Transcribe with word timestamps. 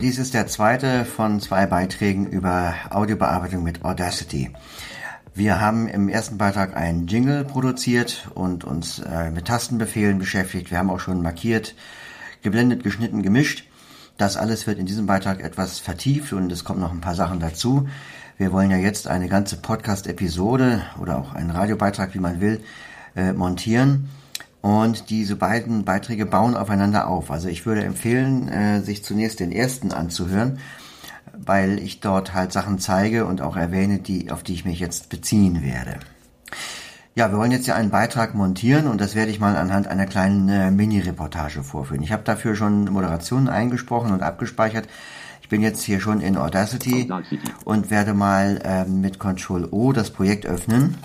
dies 0.00 0.18
ist 0.18 0.32
der 0.32 0.46
zweite 0.46 1.04
von 1.04 1.40
zwei 1.40 1.66
Beiträgen 1.66 2.26
über 2.26 2.74
Audiobearbeitung 2.88 3.62
mit 3.62 3.84
Audacity. 3.84 4.50
Wir 5.34 5.60
haben 5.60 5.88
im 5.88 6.08
ersten 6.08 6.38
Beitrag 6.38 6.74
einen 6.74 7.06
Jingle 7.06 7.44
produziert 7.44 8.28
und 8.34 8.64
uns 8.64 9.00
äh, 9.00 9.30
mit 9.30 9.46
Tastenbefehlen 9.46 10.18
beschäftigt. 10.18 10.70
Wir 10.70 10.78
haben 10.78 10.88
auch 10.88 11.00
schon 11.00 11.20
markiert, 11.20 11.74
geblendet, 12.42 12.82
geschnitten, 12.82 13.22
gemischt. 13.22 13.68
Das 14.16 14.38
alles 14.38 14.66
wird 14.66 14.78
in 14.78 14.86
diesem 14.86 15.04
Beitrag 15.04 15.40
etwas 15.40 15.78
vertieft 15.78 16.32
und 16.32 16.50
es 16.50 16.64
kommen 16.64 16.80
noch 16.80 16.92
ein 16.92 17.02
paar 17.02 17.14
Sachen 17.14 17.38
dazu. 17.38 17.86
Wir 18.38 18.52
wollen 18.52 18.70
ja 18.70 18.78
jetzt 18.78 19.06
eine 19.06 19.28
ganze 19.28 19.58
Podcast-Episode 19.58 20.82
oder 20.98 21.18
auch 21.18 21.34
einen 21.34 21.50
Radiobeitrag, 21.50 22.14
wie 22.14 22.20
man 22.20 22.40
will, 22.40 22.62
äh, 23.16 23.34
montieren. 23.34 24.08
Und 24.62 25.08
diese 25.08 25.36
beiden 25.36 25.84
Beiträge 25.84 26.26
bauen 26.26 26.54
aufeinander 26.54 27.08
auf. 27.08 27.30
Also 27.30 27.48
ich 27.48 27.64
würde 27.64 27.82
empfehlen, 27.82 28.48
äh, 28.48 28.80
sich 28.82 29.02
zunächst 29.02 29.40
den 29.40 29.52
ersten 29.52 29.92
anzuhören, 29.92 30.58
weil 31.36 31.78
ich 31.78 32.00
dort 32.00 32.34
halt 32.34 32.52
Sachen 32.52 32.78
zeige 32.78 33.24
und 33.24 33.40
auch 33.40 33.56
erwähne, 33.56 33.98
die, 33.98 34.30
auf 34.30 34.42
die 34.42 34.52
ich 34.52 34.64
mich 34.64 34.78
jetzt 34.78 35.08
beziehen 35.08 35.62
werde. 35.62 35.98
Ja, 37.14 37.30
wir 37.32 37.38
wollen 37.38 37.52
jetzt 37.52 37.66
ja 37.66 37.74
einen 37.74 37.90
Beitrag 37.90 38.34
montieren 38.34 38.86
und 38.86 39.00
das 39.00 39.14
werde 39.14 39.30
ich 39.30 39.40
mal 39.40 39.56
anhand 39.56 39.88
einer 39.88 40.06
kleinen 40.06 40.48
äh, 40.48 40.70
Mini-Reportage 40.70 41.62
vorführen. 41.62 42.02
Ich 42.02 42.12
habe 42.12 42.22
dafür 42.22 42.54
schon 42.54 42.84
Moderationen 42.84 43.48
eingesprochen 43.48 44.12
und 44.12 44.22
abgespeichert. 44.22 44.88
Ich 45.42 45.48
bin 45.48 45.62
jetzt 45.62 45.82
hier 45.82 46.00
schon 46.00 46.20
in 46.20 46.36
Audacity, 46.36 47.10
und 47.64 47.90
werde 47.90 48.14
mal 48.14 48.60
äh, 48.62 48.84
mit 48.84 49.18
Ctrl 49.18 49.66
O 49.70 49.92
das 49.92 50.10
Projekt 50.10 50.46
öffnen. 50.46 50.96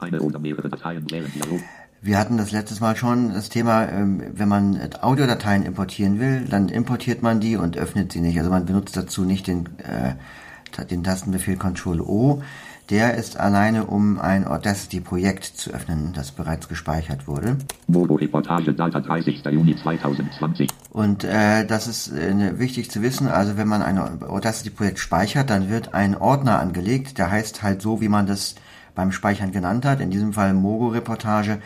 Eine 0.00 0.20
oder 0.20 0.40
mehrere 0.40 0.68
Dateien 0.68 1.06
während 1.08 1.34
Dialog. 1.34 1.60
Wir 2.04 2.18
hatten 2.18 2.36
das 2.36 2.52
letztes 2.52 2.80
Mal 2.80 2.96
schon 2.96 3.32
das 3.32 3.48
Thema, 3.48 3.88
ähm, 3.88 4.22
wenn 4.34 4.46
man 4.46 4.78
Audiodateien 5.00 5.62
importieren 5.62 6.20
will, 6.20 6.44
dann 6.44 6.68
importiert 6.68 7.22
man 7.22 7.40
die 7.40 7.56
und 7.56 7.78
öffnet 7.78 8.12
sie 8.12 8.20
nicht. 8.20 8.36
Also 8.36 8.50
man 8.50 8.66
benutzt 8.66 8.94
dazu 8.94 9.24
nicht 9.24 9.46
den, 9.46 9.70
äh, 9.78 10.84
den 10.84 11.02
Tastenbefehl 11.02 11.56
Ctrl 11.56 12.02
O. 12.02 12.42
Der 12.90 13.14
ist 13.14 13.40
alleine, 13.40 13.86
um 13.86 14.18
ein 14.18 14.46
Audacity-Projekt 14.46 15.44
zu 15.44 15.70
öffnen, 15.70 16.12
das 16.14 16.30
bereits 16.30 16.68
gespeichert 16.68 17.26
wurde. 17.26 17.56
Mobo-Reportage, 17.86 18.74
Data 18.74 19.00
30. 19.00 19.42
Juni 19.46 19.74
2020. 19.74 20.68
Und 20.90 21.24
äh, 21.24 21.64
das 21.64 21.86
ist 21.86 22.12
äh, 22.12 22.58
wichtig 22.58 22.90
zu 22.90 23.00
wissen. 23.00 23.28
Also 23.28 23.56
wenn 23.56 23.66
man 23.66 23.80
ein 23.80 23.98
Audacity-Projekt 23.98 24.98
speichert, 24.98 25.48
dann 25.48 25.70
wird 25.70 25.94
ein 25.94 26.14
Ordner 26.14 26.60
angelegt, 26.60 27.16
der 27.16 27.30
heißt 27.30 27.62
halt 27.62 27.80
so, 27.80 28.02
wie 28.02 28.08
man 28.08 28.26
das 28.26 28.56
beim 28.94 29.10
Speichern 29.10 29.52
genannt 29.52 29.86
hat. 29.86 30.00
In 30.00 30.10
diesem 30.10 30.34
Fall 30.34 30.52
Mogo-Reportage 30.52 31.60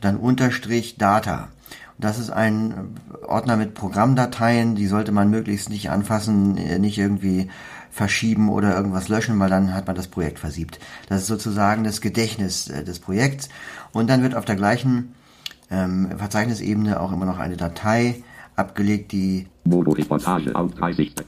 dann 0.00 0.16
Unterstrich 0.16 0.96
Data. 0.96 1.48
Das 1.98 2.18
ist 2.18 2.30
ein 2.30 2.96
Ordner 3.26 3.56
mit 3.56 3.74
Programmdateien, 3.74 4.74
die 4.74 4.86
sollte 4.86 5.12
man 5.12 5.28
möglichst 5.28 5.68
nicht 5.68 5.90
anfassen, 5.90 6.56
äh, 6.56 6.78
nicht 6.78 6.98
irgendwie 6.98 7.50
verschieben 7.90 8.48
oder 8.48 8.74
irgendwas 8.74 9.08
löschen, 9.08 9.38
weil 9.38 9.50
dann 9.50 9.74
hat 9.74 9.86
man 9.86 9.96
das 9.96 10.08
Projekt 10.08 10.38
versiebt. 10.38 10.78
Das 11.08 11.22
ist 11.22 11.26
sozusagen 11.26 11.84
das 11.84 12.00
Gedächtnis 12.00 12.68
äh, 12.68 12.84
des 12.84 13.00
Projekts. 13.00 13.48
Und 13.92 14.08
dann 14.08 14.22
wird 14.22 14.34
auf 14.34 14.44
der 14.44 14.56
gleichen 14.56 15.14
ähm, 15.70 16.10
Verzeichnisebene 16.16 17.00
auch 17.00 17.12
immer 17.12 17.26
noch 17.26 17.38
eine 17.38 17.56
Datei 17.56 18.22
abgelegt, 18.56 19.12
die 19.12 19.46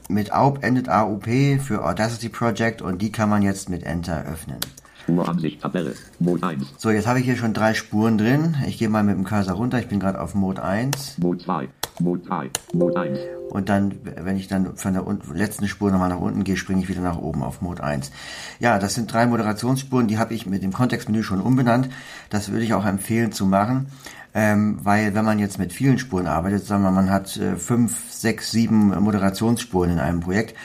mit 0.09 0.33
AUP 0.33 0.63
endet 0.63 0.89
AUP 0.89 1.25
für 1.59 1.85
Audacity 1.85 2.29
Project 2.29 2.81
und 2.81 3.01
die 3.01 3.11
kann 3.11 3.29
man 3.29 3.41
jetzt 3.41 3.69
mit 3.69 3.83
Enter 3.83 4.25
öffnen. 4.25 4.57
Spuransicht, 5.03 5.61
Tabelle, 5.61 5.95
Mode 6.19 6.47
1. 6.47 6.75
So, 6.77 6.89
jetzt 6.89 7.07
habe 7.07 7.19
ich 7.19 7.25
hier 7.25 7.35
schon 7.35 7.53
drei 7.53 7.73
Spuren 7.73 8.17
drin. 8.17 8.55
Ich 8.67 8.77
gehe 8.77 8.87
mal 8.87 9.03
mit 9.03 9.15
dem 9.15 9.25
Cursor 9.25 9.55
runter. 9.55 9.79
Ich 9.79 9.87
bin 9.87 9.99
gerade 9.99 10.19
auf 10.19 10.33
Mode 10.33 10.63
1. 10.63 11.17
Mode 11.19 11.43
2, 11.43 11.67
Mode 11.99 12.21
3, 12.25 12.49
Mode 12.73 12.99
1. 12.99 13.19
Und 13.49 13.69
dann, 13.69 13.95
wenn 14.03 14.37
ich 14.37 14.47
dann 14.47 14.77
von 14.77 14.93
der 14.93 15.05
letzten 15.33 15.67
Spur 15.67 15.91
nochmal 15.91 16.09
nach 16.09 16.19
unten 16.19 16.43
gehe, 16.43 16.55
springe 16.55 16.81
ich 16.81 16.89
wieder 16.89 17.01
nach 17.01 17.17
oben 17.17 17.43
auf 17.43 17.61
Mode 17.61 17.83
1. 17.83 18.11
Ja, 18.59 18.79
das 18.79 18.95
sind 18.95 19.11
drei 19.11 19.27
Moderationsspuren, 19.27 20.07
die 20.07 20.17
habe 20.17 20.33
ich 20.33 20.45
mit 20.45 20.63
dem 20.63 20.71
Kontextmenü 20.71 21.21
schon 21.21 21.41
umbenannt. 21.41 21.89
Das 22.29 22.51
würde 22.51 22.63
ich 22.63 22.73
auch 22.73 22.85
empfehlen 22.85 23.31
zu 23.31 23.45
machen. 23.45 23.87
Ähm, 24.35 24.79
weil 24.81 25.13
wenn 25.13 25.25
man 25.25 25.37
jetzt 25.37 25.59
mit 25.59 25.73
vielen 25.73 25.99
Spuren 25.99 26.25
arbeitet, 26.25 26.65
sagen 26.65 26.81
wir, 26.81 26.89
man 26.89 27.11
hat 27.11 27.37
äh, 27.37 27.55
fünf, 27.55 28.11
sechs, 28.11 28.49
sieben 28.49 28.87
Moderationsspuren 28.87 29.91
in 29.91 29.99
einem 29.99 30.21
Projekt, 30.21 30.55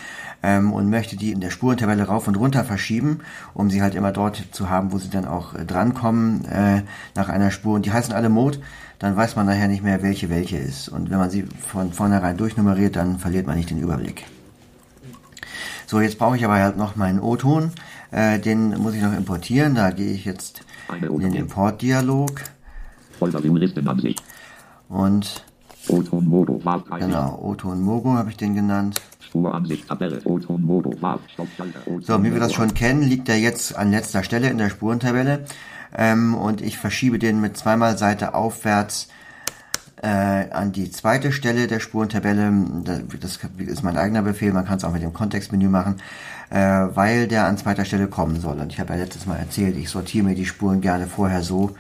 ähm, 0.43 0.73
und 0.73 0.89
möchte 0.91 1.17
die 1.17 1.33
in 1.33 1.41
der 1.41 1.51
Spurentabelle 1.51 2.05
rauf 2.05 2.29
und 2.29 2.37
runter 2.37 2.65
verschieben, 2.65 3.21
um 3.55 3.71
sie 3.71 3.83
halt 3.83 3.95
immer 3.95 4.13
dort 4.13 4.43
zu 4.53 4.71
haben, 4.71 4.93
wo 4.93 4.99
sie 4.99 5.11
dann 5.11 5.25
auch 5.25 5.55
äh, 5.55 5.65
drankommen 5.65 6.45
äh, 6.47 6.83
nach 7.15 7.29
einer 7.29 7.51
Spur. 7.51 7.75
Und 7.75 7.87
die 7.87 7.93
heißen 7.93 8.15
alle 8.15 8.29
Mode, 8.29 8.59
dann 8.99 9.17
weiß 9.17 9.37
man 9.37 9.47
nachher 9.47 9.69
nicht 9.69 9.83
mehr, 9.83 10.03
welche 10.03 10.31
welche 10.31 10.57
ist. 10.57 10.89
Und 10.89 11.11
wenn 11.11 11.19
man 11.19 11.31
sie 11.31 11.43
von 11.43 11.93
vornherein 11.93 12.37
durchnummeriert, 12.37 12.97
dann 12.97 13.19
verliert 13.19 13.47
man 13.47 13.57
nicht 13.57 13.71
den 13.71 13.79
Überblick. 13.79 14.27
So, 15.87 16.01
jetzt 16.01 16.19
brauche 16.19 16.37
ich 16.37 16.45
aber 16.45 16.57
halt 16.57 16.77
noch 16.77 16.97
meinen 16.97 17.21
O-Ton. 17.21 17.71
Äh, 18.11 18.39
den 18.39 18.77
muss 18.79 18.95
ich 18.95 19.03
noch 19.03 19.15
importieren. 19.15 19.75
Da 19.75 19.91
gehe 19.91 20.13
ich 20.13 20.25
jetzt 20.25 20.63
in 21.03 21.21
den 21.21 21.35
Importdialog. 21.35 22.43
Und. 24.89 25.45
Genau, 27.07 27.39
O-Ton 27.43 27.81
Mogo 27.81 28.13
habe 28.13 28.31
ich 28.31 28.37
den 28.37 28.55
genannt. 28.55 29.01
So, 32.01 32.23
wie 32.23 32.33
wir 32.33 32.41
das 32.41 32.53
schon 32.53 32.75
kennen, 32.75 33.03
liegt 33.03 33.29
er 33.29 33.39
jetzt 33.39 33.77
an 33.77 33.91
letzter 33.91 34.23
Stelle 34.23 34.49
in 34.49 34.59
der 34.59 34.71
Spurentabelle. 34.71 35.45
Ähm, 35.97 36.35
und 36.35 36.61
ich 36.61 36.79
verschiebe 36.79 37.19
den 37.19 37.41
mit 37.41 37.57
zweimal 37.57 37.97
Seite 37.97 38.35
aufwärts 38.35 39.09
äh, 40.03 40.51
an 40.51 40.73
die 40.73 40.91
zweite 40.91 41.33
Stelle 41.33 41.67
der 41.67 41.81
Spurentabelle. 41.81 42.53
Das 43.21 43.39
ist 43.59 43.83
mein 43.83 43.97
eigener 43.97 44.23
Befehl, 44.23 44.53
man 44.53 44.65
kann 44.65 44.79
es 44.79 44.85
auch 44.85 44.93
mit 44.93 45.03
dem 45.03 45.13
Kontextmenü 45.13 45.69
machen, 45.69 45.97
äh, 46.51 46.59
weil 46.59 47.27
der 47.27 47.47
an 47.47 47.59
zweiter 47.59 47.85
Stelle 47.85 48.07
kommen 48.07 48.41
soll. 48.41 48.59
Und 48.59 48.73
ich 48.73 48.81
habe 48.81 48.95
ja 48.95 49.01
letztes 49.01 49.27
Mal 49.27 49.37
erzählt, 49.37 49.77
ich 49.77 49.89
sortiere 49.89 50.27
mir 50.27 50.35
die 50.35 50.47
Spuren 50.47 50.81
gerne 50.81 51.07
vorher 51.07 51.43
so, 51.43 51.75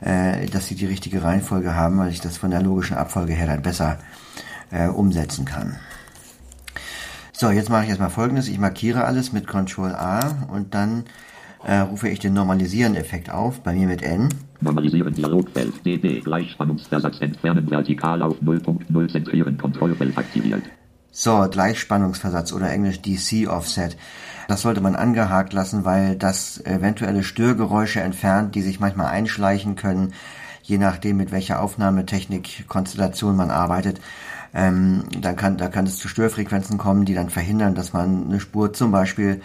äh, 0.00 0.46
dass 0.46 0.66
sie 0.66 0.74
die 0.74 0.86
richtige 0.86 1.22
Reihenfolge 1.22 1.74
haben, 1.74 1.98
weil 1.98 2.10
ich 2.10 2.20
das 2.20 2.36
von 2.36 2.50
der 2.50 2.62
logischen 2.62 2.96
Abfolge 2.96 3.32
her 3.32 3.46
dann 3.46 3.62
besser 3.62 3.98
äh, 4.70 4.88
umsetzen 4.88 5.44
kann. 5.44 5.76
So, 7.38 7.50
jetzt 7.50 7.68
mache 7.68 7.82
ich 7.82 7.90
erstmal 7.90 8.08
folgendes. 8.08 8.48
Ich 8.48 8.58
markiere 8.58 9.04
alles 9.04 9.34
mit 9.34 9.46
Ctrl 9.46 9.94
A 9.94 10.46
und 10.50 10.74
dann 10.74 11.04
äh, 11.66 11.80
rufe 11.80 12.08
ich 12.08 12.18
den 12.18 12.32
Normalisieren-Effekt 12.32 13.28
auf, 13.28 13.60
bei 13.60 13.74
mir 13.74 13.86
mit 13.86 14.00
N. 14.00 14.30
Normalisieren 14.62 15.12
Dialogfeld, 15.12 15.84
DB, 15.84 16.20
Gleichspannungsversatz 16.20 17.20
entfernen, 17.20 17.70
vertikal 17.70 18.22
auf 18.22 18.40
0.0 18.40 19.12
zentrieren, 19.12 19.58
Kontrollfeld 19.58 20.16
aktiviert. 20.16 20.62
So, 21.10 21.46
Gleichspannungsversatz 21.50 22.54
oder 22.54 22.70
englisch 22.70 23.02
DC 23.02 23.46
Offset. 23.50 23.98
Das 24.48 24.62
sollte 24.62 24.80
man 24.80 24.96
angehakt 24.96 25.52
lassen, 25.52 25.84
weil 25.84 26.16
das 26.16 26.64
eventuelle 26.64 27.22
Störgeräusche 27.22 28.00
entfernt, 28.00 28.54
die 28.54 28.62
sich 28.62 28.80
manchmal 28.80 29.08
einschleichen 29.08 29.76
können, 29.76 30.14
je 30.62 30.78
nachdem 30.78 31.18
mit 31.18 31.32
welcher 31.32 31.60
Aufnahmetechnik 31.60 32.66
Konstellation 32.66 33.36
man 33.36 33.50
arbeitet 33.50 34.00
ähm, 34.56 35.04
dann 35.20 35.36
kann, 35.36 35.58
da 35.58 35.68
kann 35.68 35.86
es 35.86 35.98
zu 35.98 36.08
Störfrequenzen 36.08 36.78
kommen, 36.78 37.04
die 37.04 37.12
dann 37.12 37.28
verhindern, 37.28 37.74
dass 37.74 37.92
man 37.92 38.24
eine 38.24 38.40
Spur 38.40 38.72
zum 38.72 38.90
Beispiel 38.90 39.42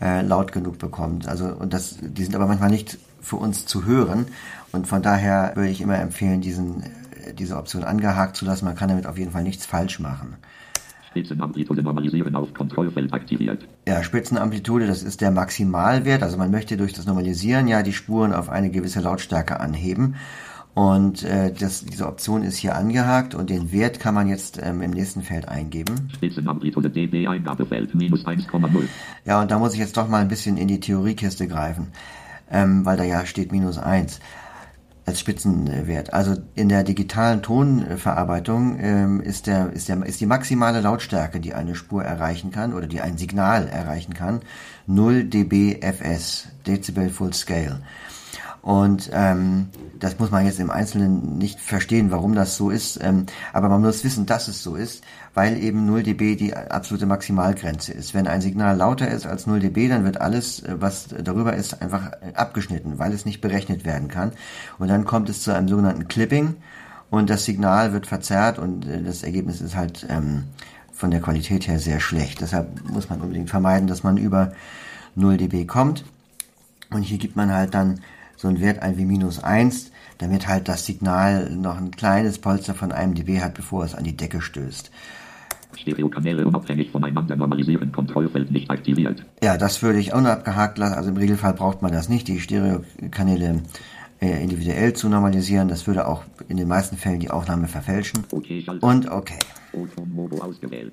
äh, 0.00 0.22
laut 0.22 0.52
genug 0.52 0.78
bekommt. 0.78 1.28
Also 1.28 1.48
und 1.48 1.74
das, 1.74 1.98
die 2.00 2.24
sind 2.24 2.34
aber 2.34 2.46
manchmal 2.46 2.70
nicht 2.70 2.98
für 3.20 3.36
uns 3.36 3.66
zu 3.66 3.84
hören 3.84 4.26
und 4.72 4.88
von 4.88 5.02
daher 5.02 5.52
würde 5.54 5.68
ich 5.68 5.82
immer 5.82 5.98
empfehlen, 5.98 6.40
diesen, 6.40 6.82
äh, 6.82 7.34
diese 7.34 7.58
Option 7.58 7.84
angehakt 7.84 8.36
zu 8.36 8.46
lassen. 8.46 8.64
Man 8.64 8.74
kann 8.74 8.88
damit 8.88 9.06
auf 9.06 9.18
jeden 9.18 9.32
Fall 9.32 9.42
nichts 9.42 9.66
falsch 9.66 10.00
machen. 10.00 10.38
Spitzenamplitude 11.10 11.82
normalisieren 11.82 12.34
auf 12.34 12.52
Kontrollfeld 12.54 13.12
aktiviert. 13.12 13.68
Ja, 13.86 14.02
Spitzenamplitude, 14.02 14.86
das 14.86 15.02
ist 15.02 15.20
der 15.20 15.30
Maximalwert. 15.30 16.22
Also 16.22 16.38
man 16.38 16.50
möchte 16.50 16.76
durch 16.78 16.94
das 16.94 17.06
Normalisieren 17.06 17.68
ja 17.68 17.82
die 17.82 17.92
Spuren 17.92 18.32
auf 18.32 18.48
eine 18.48 18.70
gewisse 18.70 19.00
Lautstärke 19.00 19.60
anheben. 19.60 20.16
Und 20.74 21.22
äh, 21.22 21.52
das, 21.52 21.84
diese 21.84 22.06
Option 22.06 22.42
ist 22.42 22.56
hier 22.56 22.74
angehakt 22.74 23.36
und 23.36 23.48
den 23.48 23.70
Wert 23.70 24.00
kann 24.00 24.12
man 24.12 24.28
jetzt 24.28 24.60
ähm, 24.60 24.82
im 24.82 24.90
nächsten 24.90 25.22
Feld 25.22 25.48
eingeben. 25.48 26.10
Spitzenamplitude 26.14 26.90
dB 26.90 27.28
Eingabefeld 27.28 27.94
minus 27.94 28.26
1,0. 28.26 28.88
Ja, 29.24 29.40
und 29.40 29.52
da 29.52 29.58
muss 29.60 29.74
ich 29.74 29.78
jetzt 29.78 29.96
doch 29.96 30.08
mal 30.08 30.20
ein 30.20 30.28
bisschen 30.28 30.56
in 30.56 30.66
die 30.66 30.80
Theoriekiste 30.80 31.46
greifen, 31.46 31.92
ähm, 32.50 32.84
weil 32.84 32.96
da 32.96 33.04
ja 33.04 33.24
steht 33.24 33.52
minus 33.52 33.78
1 33.78 34.18
als 35.06 35.20
Spitzenwert. 35.20 36.12
Also 36.12 36.36
in 36.54 36.68
der 36.68 36.82
digitalen 36.82 37.42
Tonverarbeitung 37.42 38.78
ähm, 38.80 39.20
ist, 39.20 39.46
der, 39.46 39.72
ist, 39.72 39.88
der, 39.88 40.04
ist 40.04 40.20
die 40.20 40.26
maximale 40.26 40.80
Lautstärke, 40.80 41.40
die 41.40 41.54
eine 41.54 41.74
Spur 41.74 42.02
erreichen 42.02 42.50
kann 42.50 42.72
oder 42.72 42.86
die 42.86 43.00
ein 43.00 43.18
Signal 43.18 43.68
erreichen 43.68 44.14
kann, 44.14 44.40
0 44.86 45.24
dB 45.24 45.80
FS, 45.82 46.48
Dezibel 46.66 47.10
Full 47.10 47.34
Scale. 47.34 47.80
Und 48.64 49.10
ähm, 49.12 49.68
das 49.98 50.18
muss 50.18 50.30
man 50.30 50.46
jetzt 50.46 50.58
im 50.58 50.70
Einzelnen 50.70 51.36
nicht 51.36 51.60
verstehen, 51.60 52.10
warum 52.10 52.34
das 52.34 52.56
so 52.56 52.70
ist. 52.70 52.98
Ähm, 53.02 53.26
aber 53.52 53.68
man 53.68 53.82
muss 53.82 54.04
wissen, 54.04 54.24
dass 54.24 54.48
es 54.48 54.62
so 54.62 54.74
ist, 54.74 55.04
weil 55.34 55.62
eben 55.62 55.84
0 55.84 56.02
dB 56.02 56.34
die 56.34 56.56
absolute 56.56 57.04
Maximalgrenze 57.04 57.92
ist. 57.92 58.14
Wenn 58.14 58.26
ein 58.26 58.40
Signal 58.40 58.74
lauter 58.74 59.10
ist 59.10 59.26
als 59.26 59.46
0 59.46 59.60
dB, 59.60 59.88
dann 59.88 60.04
wird 60.04 60.18
alles, 60.18 60.62
äh, 60.62 60.76
was 60.80 61.08
darüber 61.08 61.52
ist, 61.54 61.82
einfach 61.82 62.12
abgeschnitten, 62.32 62.98
weil 62.98 63.12
es 63.12 63.26
nicht 63.26 63.42
berechnet 63.42 63.84
werden 63.84 64.08
kann. 64.08 64.32
Und 64.78 64.88
dann 64.88 65.04
kommt 65.04 65.28
es 65.28 65.42
zu 65.42 65.54
einem 65.54 65.68
sogenannten 65.68 66.08
Clipping 66.08 66.54
und 67.10 67.28
das 67.28 67.44
Signal 67.44 67.92
wird 67.92 68.06
verzerrt 68.06 68.58
und 68.58 68.86
äh, 68.86 69.02
das 69.02 69.24
Ergebnis 69.24 69.60
ist 69.60 69.76
halt 69.76 70.06
ähm, 70.08 70.44
von 70.90 71.10
der 71.10 71.20
Qualität 71.20 71.68
her 71.68 71.78
sehr 71.78 72.00
schlecht. 72.00 72.40
Deshalb 72.40 72.82
muss 72.90 73.10
man 73.10 73.20
unbedingt 73.20 73.50
vermeiden, 73.50 73.88
dass 73.88 74.04
man 74.04 74.16
über 74.16 74.54
0 75.16 75.36
dB 75.36 75.66
kommt. 75.66 76.06
Und 76.90 77.02
hier 77.02 77.18
gibt 77.18 77.36
man 77.36 77.52
halt 77.52 77.74
dann 77.74 78.00
so 78.44 78.48
einen 78.48 78.60
Wert 78.60 78.82
ein 78.82 78.98
wie 78.98 79.06
minus 79.06 79.42
1, 79.42 79.90
damit 80.18 80.46
halt 80.46 80.68
das 80.68 80.84
Signal 80.84 81.48
noch 81.50 81.78
ein 81.78 81.90
kleines 81.90 82.38
Polster 82.38 82.74
von 82.74 82.92
einem 82.92 83.14
dB 83.14 83.40
hat, 83.40 83.54
bevor 83.54 83.84
es 83.84 83.94
an 83.94 84.04
die 84.04 84.14
Decke 84.14 84.42
stößt. 84.42 84.90
Stereokanäle 85.74 86.46
unabhängig 86.46 86.90
voneinander 86.90 87.36
normalisieren, 87.36 87.90
Kontrollfeld 87.90 88.50
nicht 88.50 88.70
aktiviert. 88.70 89.24
Ja, 89.42 89.56
das 89.56 89.82
würde 89.82 89.98
ich 89.98 90.12
auch 90.12 90.20
noch 90.20 90.28
abgehakt 90.28 90.76
lassen. 90.76 90.92
Also 90.92 91.08
im 91.08 91.16
Regelfall 91.16 91.54
braucht 91.54 91.80
man 91.80 91.90
das 91.90 92.10
nicht, 92.10 92.28
die 92.28 92.38
Stereokanäle 92.38 93.62
äh, 94.20 94.42
individuell 94.42 94.92
zu 94.92 95.08
normalisieren. 95.08 95.68
Das 95.68 95.86
würde 95.86 96.06
auch 96.06 96.22
in 96.46 96.58
den 96.58 96.68
meisten 96.68 96.98
Fällen 96.98 97.20
die 97.20 97.30
Aufnahme 97.30 97.66
verfälschen. 97.66 98.24
Okay, 98.30 98.66
Und 98.82 99.08
okay. 99.10 99.38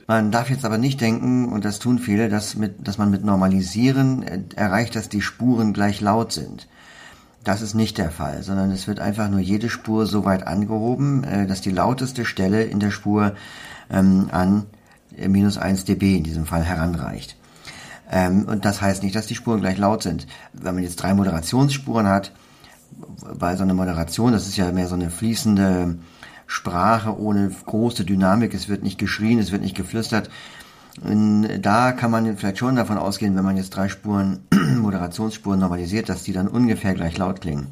Man 0.07 0.31
darf 0.31 0.49
jetzt 0.49 0.65
aber 0.65 0.77
nicht 0.77 1.01
denken, 1.01 1.49
und 1.49 1.65
das 1.65 1.79
tun 1.79 1.99
viele, 1.99 2.29
dass, 2.29 2.55
mit, 2.55 2.87
dass 2.87 2.97
man 2.97 3.11
mit 3.11 3.25
Normalisieren 3.25 4.23
äh, 4.23 4.39
erreicht, 4.55 4.95
dass 4.95 5.09
die 5.09 5.21
Spuren 5.21 5.73
gleich 5.73 5.99
laut 5.99 6.31
sind. 6.31 6.67
Das 7.43 7.61
ist 7.61 7.73
nicht 7.73 7.97
der 7.97 8.11
Fall, 8.11 8.43
sondern 8.43 8.71
es 8.71 8.87
wird 8.87 8.99
einfach 8.99 9.29
nur 9.29 9.39
jede 9.39 9.69
Spur 9.69 10.05
so 10.05 10.25
weit 10.25 10.45
angehoben, 10.45 11.23
äh, 11.23 11.47
dass 11.47 11.61
die 11.61 11.71
lauteste 11.71 12.25
Stelle 12.25 12.63
in 12.63 12.79
der 12.79 12.91
Spur 12.91 13.33
ähm, 13.89 14.29
an 14.31 14.67
minus 15.17 15.57
1 15.57 15.85
dB 15.85 16.17
in 16.17 16.23
diesem 16.23 16.45
Fall 16.45 16.63
heranreicht. 16.63 17.35
Ähm, 18.11 18.45
und 18.45 18.65
das 18.65 18.81
heißt 18.81 19.03
nicht, 19.03 19.15
dass 19.15 19.25
die 19.25 19.35
Spuren 19.35 19.61
gleich 19.61 19.77
laut 19.77 20.03
sind. 20.03 20.27
Wenn 20.53 20.75
man 20.75 20.83
jetzt 20.83 20.97
drei 20.97 21.13
Moderationsspuren 21.13 22.07
hat, 22.07 22.31
bei 23.33 23.55
so 23.55 23.63
einer 23.63 23.73
Moderation, 23.73 24.33
das 24.33 24.47
ist 24.47 24.57
ja 24.57 24.71
mehr 24.71 24.87
so 24.87 24.95
eine 24.95 25.09
fließende 25.09 25.97
Sprache 26.45 27.17
ohne 27.17 27.49
große 27.65 28.03
Dynamik, 28.03 28.53
es 28.53 28.67
wird 28.67 28.83
nicht 28.83 28.97
geschrien, 28.97 29.39
es 29.39 29.51
wird 29.51 29.61
nicht 29.61 29.75
geflüstert. 29.75 30.29
Und 30.99 31.61
da 31.61 31.93
kann 31.93 32.11
man 32.11 32.35
vielleicht 32.37 32.57
schon 32.57 32.75
davon 32.75 32.97
ausgehen, 32.97 33.35
wenn 33.35 33.45
man 33.45 33.55
jetzt 33.55 33.69
drei 33.69 33.87
Spuren, 33.87 34.39
Moderationsspuren 34.77 35.59
normalisiert, 35.59 36.09
dass 36.09 36.23
die 36.23 36.33
dann 36.33 36.47
ungefähr 36.47 36.93
gleich 36.93 37.17
laut 37.17 37.41
klingen. 37.41 37.67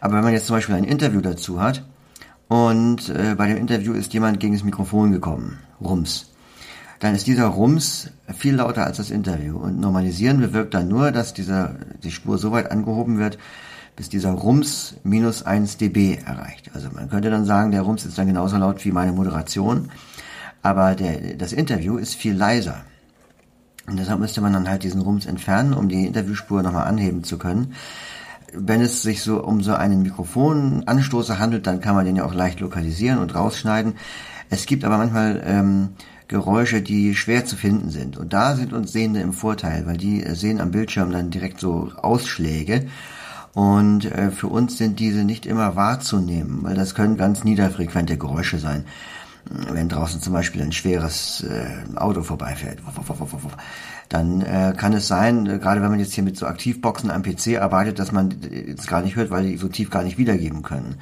Aber 0.00 0.16
wenn 0.16 0.24
man 0.24 0.32
jetzt 0.32 0.46
zum 0.46 0.56
Beispiel 0.56 0.74
ein 0.74 0.84
Interview 0.84 1.20
dazu 1.20 1.60
hat 1.60 1.84
und 2.48 3.08
äh, 3.08 3.34
bei 3.36 3.48
dem 3.48 3.56
Interview 3.56 3.92
ist 3.92 4.12
jemand 4.12 4.40
gegen 4.40 4.54
das 4.54 4.64
Mikrofon 4.64 5.12
gekommen, 5.12 5.58
Rums, 5.80 6.30
dann 6.98 7.14
ist 7.14 7.26
dieser 7.26 7.46
Rums 7.46 8.10
viel 8.36 8.56
lauter 8.56 8.84
als 8.84 8.98
das 8.98 9.10
Interview. 9.10 9.56
Und 9.56 9.80
normalisieren 9.80 10.38
bewirkt 10.38 10.74
dann 10.74 10.88
nur, 10.88 11.12
dass 11.12 11.32
dieser, 11.32 11.76
die 12.02 12.10
Spur 12.10 12.36
so 12.36 12.52
weit 12.52 12.70
angehoben 12.70 13.18
wird, 13.18 13.38
bis 13.96 14.10
dieser 14.10 14.32
Rums 14.32 14.96
minus 15.02 15.42
1 15.42 15.78
dB 15.78 16.18
erreicht. 16.26 16.70
Also 16.74 16.88
man 16.94 17.08
könnte 17.08 17.30
dann 17.30 17.46
sagen, 17.46 17.70
der 17.70 17.82
Rums 17.82 18.04
ist 18.04 18.18
dann 18.18 18.26
genauso 18.26 18.58
laut 18.58 18.84
wie 18.84 18.92
meine 18.92 19.12
Moderation, 19.12 19.90
aber 20.62 20.94
der, 20.94 21.34
das 21.34 21.52
Interview 21.52 21.96
ist 21.96 22.14
viel 22.14 22.34
leiser. 22.34 22.84
Und 23.86 23.98
deshalb 23.98 24.20
müsste 24.20 24.40
man 24.40 24.52
dann 24.52 24.68
halt 24.68 24.82
diesen 24.82 25.00
Rums 25.00 25.26
entfernen, 25.26 25.72
um 25.72 25.88
die 25.88 26.06
Interviewspur 26.06 26.62
nochmal 26.62 26.86
anheben 26.86 27.24
zu 27.24 27.38
können. 27.38 27.74
Wenn 28.52 28.80
es 28.80 29.02
sich 29.02 29.22
so 29.22 29.42
um 29.42 29.62
so 29.62 29.74
einen 29.74 30.02
Mikrofonanstoßer 30.02 31.38
handelt, 31.38 31.66
dann 31.66 31.80
kann 31.80 31.94
man 31.94 32.04
den 32.04 32.16
ja 32.16 32.24
auch 32.24 32.34
leicht 32.34 32.60
lokalisieren 32.60 33.18
und 33.18 33.34
rausschneiden. 33.34 33.94
Es 34.48 34.66
gibt 34.66 34.84
aber 34.84 34.98
manchmal 34.98 35.42
ähm, 35.44 35.90
Geräusche, 36.28 36.82
die 36.82 37.14
schwer 37.14 37.44
zu 37.44 37.56
finden 37.56 37.90
sind. 37.90 38.16
Und 38.16 38.32
da 38.32 38.54
sind 38.54 38.72
uns 38.72 38.92
Sehende 38.92 39.20
im 39.20 39.32
Vorteil, 39.32 39.86
weil 39.86 39.96
die 39.96 40.24
sehen 40.34 40.60
am 40.60 40.70
Bildschirm 40.70 41.10
dann 41.10 41.30
direkt 41.30 41.60
so 41.60 41.90
Ausschläge 41.96 42.86
und 43.52 44.04
äh, 44.04 44.30
für 44.30 44.46
uns 44.46 44.78
sind 44.78 45.00
diese 45.00 45.24
nicht 45.24 45.44
immer 45.44 45.74
wahrzunehmen, 45.74 46.62
weil 46.62 46.76
das 46.76 46.94
können 46.94 47.16
ganz 47.16 47.42
niederfrequente 47.42 48.16
Geräusche 48.16 48.58
sein. 48.58 48.84
Wenn 49.44 49.88
draußen 49.88 50.20
zum 50.20 50.32
Beispiel 50.32 50.62
ein 50.62 50.72
schweres 50.72 51.44
äh, 51.44 51.96
Auto 51.96 52.22
vorbeifährt, 52.22 52.78
dann 54.08 54.42
äh, 54.42 54.74
kann 54.76 54.92
es 54.92 55.08
sein, 55.08 55.46
äh, 55.46 55.58
gerade 55.58 55.82
wenn 55.82 55.90
man 55.90 55.98
jetzt 55.98 56.12
hier 56.12 56.24
mit 56.24 56.36
so 56.36 56.46
Aktivboxen 56.46 57.10
am 57.10 57.22
PC 57.22 57.60
arbeitet, 57.60 57.98
dass 57.98 58.12
man 58.12 58.34
es 58.76 58.86
gar 58.86 59.02
nicht 59.02 59.16
hört, 59.16 59.30
weil 59.30 59.46
die 59.46 59.56
so 59.56 59.68
tief 59.68 59.90
gar 59.90 60.02
nicht 60.02 60.18
wiedergeben 60.18 60.62
können. 60.62 60.96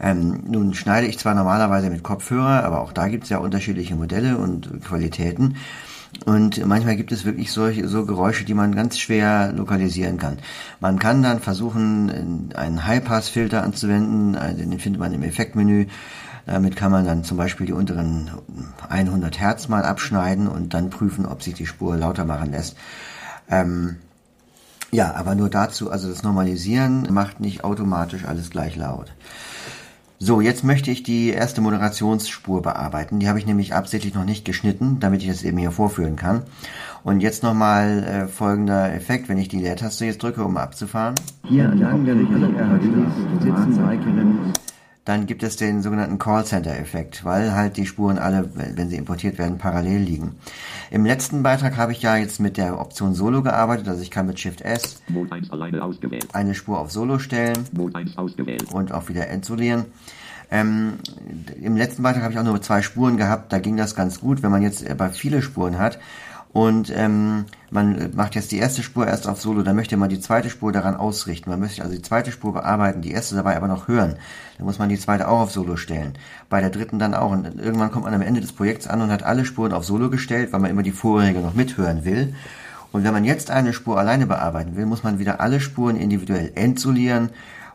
Ähm, 0.00 0.42
nun 0.46 0.74
schneide 0.74 1.06
ich 1.06 1.18
zwar 1.18 1.34
normalerweise 1.34 1.90
mit 1.90 2.02
Kopfhörer, 2.02 2.64
aber 2.64 2.80
auch 2.80 2.92
da 2.92 3.08
gibt 3.08 3.24
es 3.24 3.30
ja 3.30 3.38
unterschiedliche 3.38 3.94
Modelle 3.94 4.36
und 4.36 4.82
Qualitäten. 4.84 5.56
Und 6.24 6.64
manchmal 6.66 6.96
gibt 6.96 7.10
es 7.10 7.24
wirklich 7.24 7.50
solche 7.52 7.88
so 7.88 8.04
Geräusche, 8.04 8.44
die 8.44 8.54
man 8.54 8.74
ganz 8.74 8.98
schwer 8.98 9.52
lokalisieren 9.52 10.18
kann. 10.18 10.38
Man 10.78 10.98
kann 10.98 11.22
dann 11.22 11.40
versuchen, 11.40 12.52
einen 12.54 12.86
High-Pass-Filter 12.86 13.62
anzuwenden, 13.62 14.34
den 14.56 14.78
findet 14.78 15.00
man 15.00 15.12
im 15.12 15.22
Effektmenü. 15.22 15.86
Damit 16.46 16.76
kann 16.76 16.90
man 16.90 17.04
dann 17.04 17.24
zum 17.24 17.36
Beispiel 17.36 17.66
die 17.66 17.72
unteren 17.72 18.30
100 18.88 19.40
Hertz 19.40 19.68
mal 19.68 19.84
abschneiden 19.84 20.48
und 20.48 20.74
dann 20.74 20.90
prüfen, 20.90 21.24
ob 21.26 21.42
sich 21.42 21.54
die 21.54 21.66
Spur 21.66 21.96
lauter 21.96 22.24
machen 22.24 22.50
lässt. 22.50 22.76
Ähm, 23.48 23.96
ja, 24.90 25.14
aber 25.14 25.34
nur 25.34 25.48
dazu, 25.48 25.90
also 25.90 26.08
das 26.08 26.22
Normalisieren 26.22 27.08
macht 27.12 27.40
nicht 27.40 27.64
automatisch 27.64 28.24
alles 28.26 28.50
gleich 28.50 28.76
laut. 28.76 29.12
So, 30.24 30.40
jetzt 30.40 30.62
möchte 30.62 30.92
ich 30.92 31.02
die 31.02 31.30
erste 31.30 31.60
Moderationsspur 31.60 32.62
bearbeiten. 32.62 33.18
Die 33.18 33.28
habe 33.28 33.40
ich 33.40 33.46
nämlich 33.46 33.74
absichtlich 33.74 34.14
noch 34.14 34.24
nicht 34.24 34.44
geschnitten, 34.44 35.00
damit 35.00 35.20
ich 35.20 35.26
das 35.26 35.42
eben 35.42 35.58
hier 35.58 35.72
vorführen 35.72 36.14
kann. 36.14 36.44
Und 37.02 37.22
jetzt 37.22 37.42
nochmal 37.42 38.04
äh, 38.04 38.28
folgender 38.28 38.94
Effekt, 38.94 39.28
wenn 39.28 39.36
ich 39.36 39.48
die 39.48 39.58
Leertaste 39.58 40.04
jetzt 40.04 40.22
drücke, 40.22 40.44
um 40.44 40.56
abzufahren. 40.58 41.16
Hier 41.48 41.68
an 41.68 41.80
der 41.80 41.88
sitzen 43.40 43.82
Maikerinnen 43.82 44.52
dann 45.04 45.26
gibt 45.26 45.42
es 45.42 45.56
den 45.56 45.82
sogenannten 45.82 46.18
Callcenter-Effekt, 46.18 47.24
weil 47.24 47.54
halt 47.54 47.76
die 47.76 47.86
Spuren 47.86 48.18
alle, 48.18 48.48
wenn 48.54 48.88
sie 48.88 48.96
importiert 48.96 49.36
werden, 49.36 49.58
parallel 49.58 49.98
liegen. 49.98 50.36
Im 50.90 51.04
letzten 51.04 51.42
Beitrag 51.42 51.76
habe 51.76 51.92
ich 51.92 52.02
ja 52.02 52.16
jetzt 52.16 52.38
mit 52.38 52.56
der 52.56 52.78
Option 52.78 53.14
Solo 53.14 53.42
gearbeitet, 53.42 53.88
also 53.88 54.00
ich 54.00 54.10
kann 54.10 54.26
mit 54.26 54.38
Shift 54.38 54.60
S 54.60 55.02
eine 56.32 56.54
Spur 56.54 56.78
auf 56.78 56.92
Solo 56.92 57.18
stellen 57.18 57.66
und 58.72 58.92
auch 58.92 59.08
wieder 59.08 59.28
entsolieren. 59.28 59.86
Ähm, 60.52 60.98
Im 61.62 61.76
letzten 61.76 62.02
Beitrag 62.02 62.22
habe 62.22 62.34
ich 62.34 62.38
auch 62.38 62.44
nur 62.44 62.60
zwei 62.60 62.82
Spuren 62.82 63.16
gehabt, 63.16 63.52
da 63.52 63.58
ging 63.58 63.78
das 63.78 63.94
ganz 63.94 64.20
gut. 64.20 64.42
Wenn 64.42 64.50
man 64.50 64.60
jetzt 64.60 64.88
aber 64.88 65.08
viele 65.10 65.40
Spuren 65.40 65.78
hat, 65.78 65.98
und 66.52 66.92
ähm, 66.94 67.46
man 67.70 68.10
macht 68.14 68.34
jetzt 68.34 68.52
die 68.52 68.58
erste 68.58 68.82
Spur 68.82 69.06
erst 69.06 69.26
auf 69.26 69.40
Solo, 69.40 69.62
dann 69.62 69.76
möchte 69.76 69.96
man 69.96 70.10
die 70.10 70.20
zweite 70.20 70.50
Spur 70.50 70.70
daran 70.70 70.94
ausrichten. 70.94 71.48
Man 71.48 71.60
möchte 71.60 71.80
also 71.82 71.94
die 71.94 72.02
zweite 72.02 72.30
Spur 72.30 72.52
bearbeiten, 72.52 73.00
die 73.00 73.12
erste 73.12 73.34
dabei 73.34 73.56
aber 73.56 73.68
noch 73.68 73.88
hören. 73.88 74.16
Dann 74.58 74.66
muss 74.66 74.78
man 74.78 74.90
die 74.90 74.98
zweite 74.98 75.28
auch 75.28 75.40
auf 75.40 75.50
Solo 75.50 75.76
stellen. 75.76 76.12
Bei 76.50 76.60
der 76.60 76.68
dritten 76.68 76.98
dann 76.98 77.14
auch. 77.14 77.30
Und 77.30 77.58
irgendwann 77.58 77.90
kommt 77.90 78.04
man 78.04 78.12
am 78.12 78.20
Ende 78.20 78.42
des 78.42 78.52
Projekts 78.52 78.86
an 78.86 79.00
und 79.00 79.10
hat 79.10 79.22
alle 79.22 79.46
Spuren 79.46 79.72
auf 79.72 79.84
Solo 79.84 80.10
gestellt, 80.10 80.52
weil 80.52 80.60
man 80.60 80.70
immer 80.70 80.82
die 80.82 80.92
vorherige 80.92 81.40
noch 81.40 81.54
mithören 81.54 82.04
will. 82.04 82.34
Und 82.92 83.04
wenn 83.04 83.14
man 83.14 83.24
jetzt 83.24 83.50
eine 83.50 83.72
Spur 83.72 83.98
alleine 83.98 84.26
bearbeiten 84.26 84.76
will, 84.76 84.84
muss 84.84 85.02
man 85.02 85.18
wieder 85.18 85.40
alle 85.40 85.60
Spuren 85.60 85.96
individuell 85.96 86.52
entsolieren, 86.54 87.30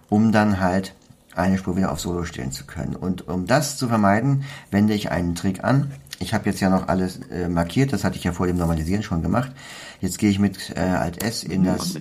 um 0.09 0.31
dann 0.31 0.59
halt 0.59 0.93
eine 1.35 1.57
Spur 1.57 1.77
wieder 1.77 1.91
auf 1.91 1.99
Solo 1.99 2.23
stellen 2.25 2.51
zu 2.51 2.65
können. 2.65 2.95
Und 2.95 3.27
um 3.27 3.47
das 3.47 3.77
zu 3.77 3.87
vermeiden, 3.87 4.43
wende 4.69 4.93
ich 4.93 5.11
einen 5.11 5.33
Trick 5.33 5.63
an. 5.63 5.91
Ich 6.19 6.33
habe 6.33 6.45
jetzt 6.45 6.59
ja 6.59 6.69
noch 6.69 6.87
alles 6.87 7.19
äh, 7.29 7.47
markiert, 7.47 7.93
das 7.93 8.03
hatte 8.03 8.17
ich 8.17 8.23
ja 8.23 8.31
vor 8.31 8.47
dem 8.47 8.57
Normalisieren 8.57 9.03
schon 9.03 9.21
gemacht. 9.21 9.51
Jetzt 9.99 10.17
gehe 10.19 10.29
ich 10.29 10.39
mit 10.39 10.73
äh, 10.75 10.79
Alt 10.79 11.23
S 11.23 11.43
in 11.43 11.63
das 11.63 11.99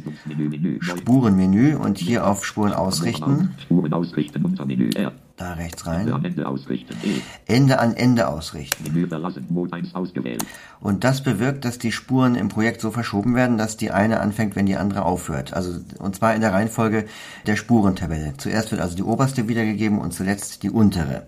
Spurenmenü 0.81 1.77
und 1.77 1.99
hier 1.99 2.27
auf 2.27 2.45
Spuren 2.45 2.73
ausrichten. 2.73 3.55
Spuren 3.63 3.93
ausrichten 3.93 4.45
unter 4.45 4.67
Menü 4.67 4.91
R. 4.95 5.13
Da 5.37 5.53
rechts 5.53 5.87
rein. 5.87 6.09
Ende 6.25 6.49
ausrichten. 6.49 6.97
E. 7.05 7.21
Ende 7.45 7.79
an 7.79 7.95
Ende 7.95 8.27
ausrichten. 8.29 8.85
Menü 8.85 9.07
verlassen. 9.07 9.47
Mode 9.51 9.75
1 9.75 9.95
ausgewählt. 9.95 10.45
Und 10.81 11.05
das 11.05 11.23
bewirkt, 11.23 11.67
dass 11.67 11.79
die 11.79 11.93
Spuren 11.93 12.37
im 12.37 12.49
Projekt 12.49 12.81
so 12.81 12.91
verschoben 12.91 13.35
werden, 13.35 13.59
dass 13.59 13.77
die 13.77 13.91
eine 13.91 14.21
anfängt, 14.21 14.57
wenn 14.57 14.65
die 14.65 14.77
andere 14.77 15.05
aufhört. 15.05 15.53
Also 15.53 15.79
und 15.99 16.17
zwar 16.17 16.35
in 16.35 16.41
der 16.41 16.55
Reihenfolge 16.55 17.05
der 17.47 17.57
Spurentabelle. 17.57 18.35
Zuerst 18.39 18.71
wird 18.71 18.81
also 18.81 18.97
die 18.97 19.03
oberste 19.03 19.47
wiedergegeben 19.47 19.99
und 19.99 20.13
zuletzt 20.13 20.63
die 20.63 20.71
untere. 20.71 21.27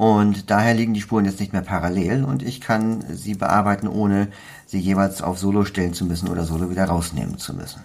Und 0.00 0.50
daher 0.50 0.72
liegen 0.72 0.94
die 0.94 1.02
Spuren 1.02 1.26
jetzt 1.26 1.40
nicht 1.40 1.52
mehr 1.52 1.60
parallel 1.60 2.24
und 2.24 2.42
ich 2.42 2.62
kann 2.62 3.04
sie 3.12 3.34
bearbeiten, 3.34 3.86
ohne 3.86 4.28
sie 4.64 4.78
jeweils 4.78 5.20
auf 5.20 5.38
Solo 5.38 5.66
stellen 5.66 5.92
zu 5.92 6.06
müssen 6.06 6.30
oder 6.30 6.44
Solo 6.44 6.70
wieder 6.70 6.86
rausnehmen 6.86 7.36
zu 7.36 7.54
müssen. 7.54 7.82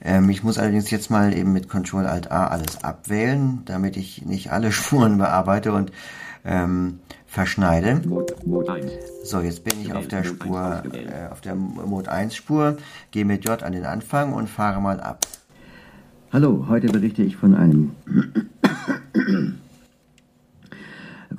Ähm, 0.00 0.30
ich 0.30 0.44
muss 0.44 0.58
allerdings 0.58 0.92
jetzt 0.92 1.10
mal 1.10 1.36
eben 1.36 1.52
mit 1.52 1.68
Ctrl 1.68 2.06
Alt 2.06 2.30
A 2.30 2.46
alles 2.46 2.84
abwählen, 2.84 3.62
damit 3.64 3.96
ich 3.96 4.24
nicht 4.24 4.52
alle 4.52 4.70
Spuren 4.80 5.18
bearbeite 5.18 5.72
und 5.72 5.90
ähm, 6.44 7.00
verschneide. 7.26 8.00
So, 9.24 9.40
jetzt 9.40 9.64
bin 9.64 9.80
ich 9.82 9.92
auf 9.92 10.06
der 10.06 10.22
Spur, 10.22 10.84
äh, 10.92 11.32
auf 11.32 11.40
der 11.40 11.56
Mode 11.56 12.12
1 12.12 12.32
Spur, 12.32 12.76
gehe 13.10 13.24
mit 13.24 13.44
J 13.44 13.60
an 13.60 13.72
den 13.72 13.86
Anfang 13.86 14.34
und 14.34 14.48
fahre 14.48 14.80
mal 14.80 15.00
ab. 15.00 15.26
Hallo, 16.32 16.66
heute 16.68 16.86
berichte 16.86 17.24
ich 17.24 17.34
von 17.36 17.56
einem 17.56 17.96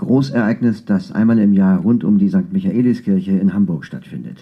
Großereignis, 0.02 0.84
das 0.84 1.12
einmal 1.12 1.38
im 1.38 1.54
Jahr 1.54 1.80
rund 1.80 2.04
um 2.04 2.18
die 2.18 2.30
St. 2.30 2.52
Michaeliskirche 2.52 3.34
in 3.34 3.54
Hamburg 3.54 3.86
stattfindet. 3.86 4.40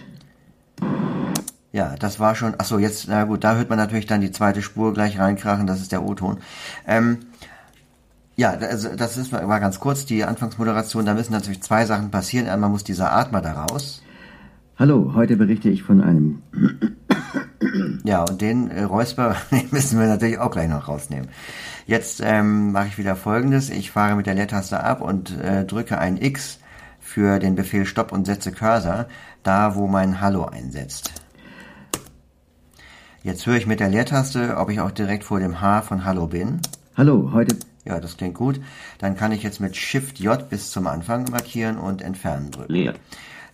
Ja, 1.73 1.95
das 1.99 2.17
war 2.17 2.33
schon. 2.35 2.53
Achso, 2.57 2.79
jetzt, 2.79 3.09
na 3.09 3.25
gut, 3.25 3.43
da 3.43 3.57
hört 3.57 3.69
man 3.69 3.77
natürlich 3.77 4.05
dann 4.05 4.21
die 4.21 4.31
zweite 4.31 4.61
Spur 4.61 4.93
gleich 4.93 5.19
reinkrachen, 5.19 5.67
das 5.67 5.81
ist 5.81 5.91
der 5.91 6.05
O-Ton. 6.05 6.37
Ähm, 6.87 7.17
ja, 8.37 8.51
also 8.51 8.95
das 8.95 9.17
ist 9.17 9.33
war 9.33 9.59
ganz 9.59 9.81
kurz, 9.81 10.05
die 10.05 10.23
Anfangsmoderation, 10.23 11.05
da 11.05 11.13
müssen 11.13 11.33
natürlich 11.33 11.61
zwei 11.61 11.85
Sachen 11.85 12.09
passieren. 12.09 12.47
Einmal 12.47 12.69
muss 12.69 12.85
dieser 12.85 13.11
Atmer 13.11 13.41
da 13.41 13.65
raus. 13.65 14.01
Hallo, 14.77 15.11
heute 15.13 15.35
berichte 15.35 15.69
ich 15.69 15.83
von 15.83 16.01
einem. 16.01 16.41
Ja, 18.03 18.23
und 18.23 18.41
den 18.41 18.71
äh, 18.71 18.83
Räusper 18.83 19.35
müssen 19.71 19.99
wir 19.99 20.07
natürlich 20.07 20.39
auch 20.39 20.51
gleich 20.51 20.69
noch 20.69 20.87
rausnehmen. 20.87 21.29
Jetzt 21.85 22.21
ähm, 22.23 22.71
mache 22.71 22.87
ich 22.87 22.97
wieder 22.97 23.15
folgendes. 23.15 23.69
Ich 23.69 23.91
fahre 23.91 24.15
mit 24.15 24.27
der 24.27 24.35
Leertaste 24.35 24.81
ab 24.83 25.01
und 25.01 25.37
äh, 25.39 25.65
drücke 25.65 25.97
ein 25.97 26.17
X 26.17 26.59
für 26.99 27.39
den 27.39 27.55
Befehl 27.55 27.85
Stopp 27.85 28.11
und 28.11 28.25
setze 28.25 28.51
Cursor, 28.51 29.07
da 29.43 29.75
wo 29.75 29.87
mein 29.87 30.21
Hallo 30.21 30.45
einsetzt. 30.45 31.11
Jetzt 33.23 33.45
höre 33.45 33.55
ich 33.55 33.67
mit 33.67 33.79
der 33.79 33.89
Leertaste, 33.89 34.55
ob 34.57 34.69
ich 34.69 34.79
auch 34.79 34.91
direkt 34.91 35.23
vor 35.23 35.39
dem 35.39 35.59
H 35.59 35.81
von 35.81 36.05
Hallo 36.05 36.27
bin. 36.27 36.61
Hallo, 36.95 37.31
heute. 37.33 37.57
Ja, 37.85 37.99
das 37.99 38.17
klingt 38.17 38.35
gut. 38.35 38.61
Dann 38.99 39.15
kann 39.15 39.31
ich 39.31 39.43
jetzt 39.43 39.59
mit 39.59 39.75
Shift 39.75 40.19
J 40.19 40.47
bis 40.49 40.71
zum 40.71 40.87
Anfang 40.87 41.25
markieren 41.31 41.77
und 41.77 42.01
entfernen 42.01 42.51
drücken. 42.51 42.71
Leer. 42.71 42.93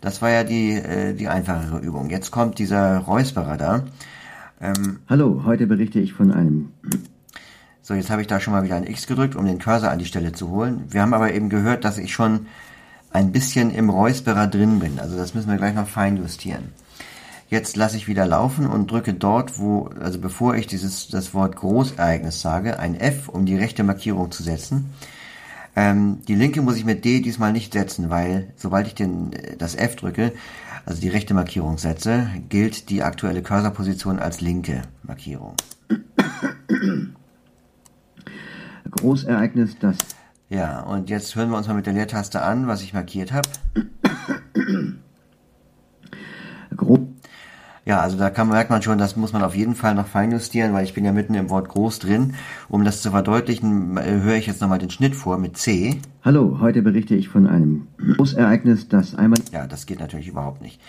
Das 0.06 0.22
war 0.22 0.30
ja 0.30 0.44
die, 0.44 0.74
äh, 0.74 1.16
die 1.16 1.30
einfachere 1.30 1.80
Übung. 1.80 2.12
Jetzt 2.12 2.30
kommt 2.30 2.60
dieser 2.60 3.00
Räusperer 3.00 3.58
da. 3.58 3.86
Ähm, 4.62 5.00
Hallo, 5.10 5.42
heute 5.46 5.66
berichte 5.66 6.00
ich 6.00 6.14
von 6.14 6.32
einem. 6.32 6.70
So, 7.82 7.96
jetzt 7.96 8.12
habe 8.12 8.22
ich 8.22 8.28
da 8.28 8.40
schon 8.40 8.54
mal 8.54 8.64
wieder 8.64 8.76
ein 8.76 8.86
X 8.86 9.08
gedrückt, 9.08 9.36
um 9.36 9.48
den 9.48 9.58
Cursor 9.58 9.90
an 9.90 9.98
die 9.98 10.06
Stelle 10.06 10.32
zu 10.32 10.52
holen. 10.52 10.84
Wir 10.90 11.02
haben 11.02 11.16
aber 11.16 11.34
eben 11.34 11.50
gehört, 11.50 11.86
dass 11.86 11.98
ich 11.98 12.14
schon 12.14 12.46
ein 13.10 13.32
bisschen 13.32 13.72
im 13.72 13.90
Räusperer 13.90 14.46
drin 14.46 14.78
bin. 14.78 15.00
Also 15.00 15.18
das 15.18 15.34
müssen 15.34 15.50
wir 15.50 15.58
gleich 15.58 15.74
noch 15.74 15.88
fein 15.88 16.18
justieren. 16.18 16.66
Jetzt 17.50 17.76
lasse 17.76 17.98
ich 17.98 18.08
wieder 18.08 18.28
laufen 18.28 18.68
und 18.68 18.92
drücke 18.92 19.16
dort, 19.16 19.58
wo, 19.58 19.90
also 20.00 20.20
bevor 20.20 20.54
ich 20.54 20.68
dieses, 20.68 21.08
das 21.08 21.34
Wort 21.34 21.56
Großereignis 21.56 22.42
sage, 22.42 22.78
ein 22.78 22.94
F, 22.94 23.28
um 23.28 23.48
die 23.48 23.58
rechte 23.58 23.84
Markierung 23.84 24.30
zu 24.30 24.44
setzen. 24.44 24.92
Ähm, 25.75 26.22
die 26.27 26.36
linke 26.36 26.62
muss 26.62 26.77
ich 26.77 26.86
mit 26.86 27.03
D 27.03 27.20
diesmal 27.20 27.51
nicht 27.51 27.74
setzen, 27.74 28.10
weil 28.10 28.53
sobald 28.55 28.88
ich 28.88 28.96
den, 28.96 29.32
das 29.58 29.75
F 29.75 29.96
drücke, 29.98 30.32
also 30.86 31.01
die 31.01 31.10
rechte 31.10 31.34
Markierung 31.34 31.77
setze, 31.77 32.27
gilt 32.48 32.89
die 32.89 33.03
aktuelle 33.03 33.41
Cursorposition 33.41 34.20
als 34.20 34.39
linke 34.39 34.84
Markierung. 35.03 35.55
Großereignis, 38.91 39.77
das. 39.79 39.98
Ja, 40.50 40.82
und 40.82 41.10
jetzt 41.10 41.36
hören 41.36 41.50
wir 41.50 41.58
uns 41.58 41.67
mal 41.67 41.74
mit 41.74 41.86
der 41.88 41.94
Leertaste 41.94 42.41
an, 42.41 42.67
was 42.67 42.82
ich 42.82 42.94
markiert 42.94 43.34
habe. 43.34 43.50
Grob 46.77 47.08
ja, 47.86 48.01
also 48.01 48.18
da 48.18 48.32
kann, 48.32 48.50
merkt 48.50 48.72
man 48.72 48.82
schon, 48.82 48.98
das 48.98 49.15
muss 49.15 49.32
man 49.32 49.44
auf 49.44 49.56
jeden 49.56 49.75
Fall 49.75 49.94
noch 49.94 50.08
feinjustieren, 50.08 50.74
weil 50.74 50.84
ich 50.84 50.96
bin 50.96 51.06
ja 51.06 51.12
mitten 51.12 51.36
im 51.36 51.51
Wort 51.51 51.70
groß 51.70 52.00
drin. 52.00 52.34
Um 52.68 52.84
das 52.84 53.04
zu 53.04 53.12
verdeutlichen, 53.12 53.98
äh, 53.98 54.22
höre 54.22 54.36
ich 54.36 54.48
jetzt 54.48 54.60
nochmal 54.60 54.80
den 54.80 54.89
Schnitt 54.89 55.15
vor 55.15 55.38
mit 55.38 55.56
C. 55.56 56.01
Hallo, 56.24 56.58
heute 56.60 56.82
berichte 56.82 57.13
ich 57.13 57.30
von 57.30 57.46
einem 57.46 57.88
Großereignis, 58.15 58.89
das 58.89 59.13
einmal... 59.13 59.39
Ja, 59.51 59.68
das 59.68 59.86
geht 59.86 60.00
natürlich 60.00 60.27
überhaupt 60.27 60.63
nicht. 60.63 60.82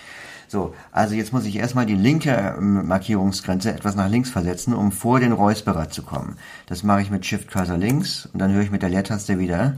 So, 0.49 0.75
also 0.91 1.15
jetzt 1.15 1.35
muss 1.35 1.45
ich 1.45 1.57
erstmal 1.57 1.85
die 1.85 1.97
linke 1.97 2.55
ähm, 2.57 2.87
Markierungsgrenze 2.87 3.75
etwas 3.75 3.95
nach 3.95 4.09
links 4.09 4.31
versetzen, 4.31 4.73
um 4.73 4.91
vor 4.91 5.21
den 5.21 5.33
Räusperer 5.33 5.91
zu 5.91 6.03
kommen. 6.03 6.37
Das 6.67 6.83
mache 6.83 7.03
ich 7.03 7.11
mit 7.11 7.27
Shift 7.27 7.51
Cursor 7.51 7.77
links 7.77 8.27
und 8.33 8.41
dann 8.41 8.53
höre 8.53 8.63
ich 8.63 8.71
mit 8.71 8.83
der 8.83 8.89
Leertaste 8.89 9.39
wieder. 9.39 9.77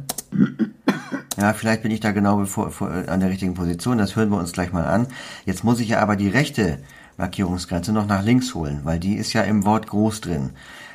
Ja, 1.40 1.52
vielleicht 1.52 1.82
bin 1.82 1.90
ich 1.90 2.00
da 2.00 2.10
genau 2.10 2.36
bevor, 2.36 2.70
vor, 2.70 2.90
an 2.90 3.20
der 3.20 3.30
richtigen 3.30 3.54
Position. 3.54 3.96
Das 3.96 4.14
hören 4.14 4.30
wir 4.30 4.38
uns 4.38 4.52
gleich 4.52 4.72
mal 4.72 4.84
an. 4.84 5.06
Jetzt 5.46 5.64
muss 5.64 5.80
ich 5.80 5.88
ja 5.88 6.00
aber 6.00 6.16
die 6.16 6.28
rechte 6.28 6.78
Markierungsgrenze 7.18 7.92
noch 7.92 8.06
nach 8.06 8.22
links 8.22 8.54
holen, 8.54 8.80
weil 8.84 8.98
die 8.98 9.16
ist 9.16 9.32
ja 9.32 9.42
im 9.42 9.64
Wort 9.64 9.88
groß 9.88 10.22
drin. 10.22 10.50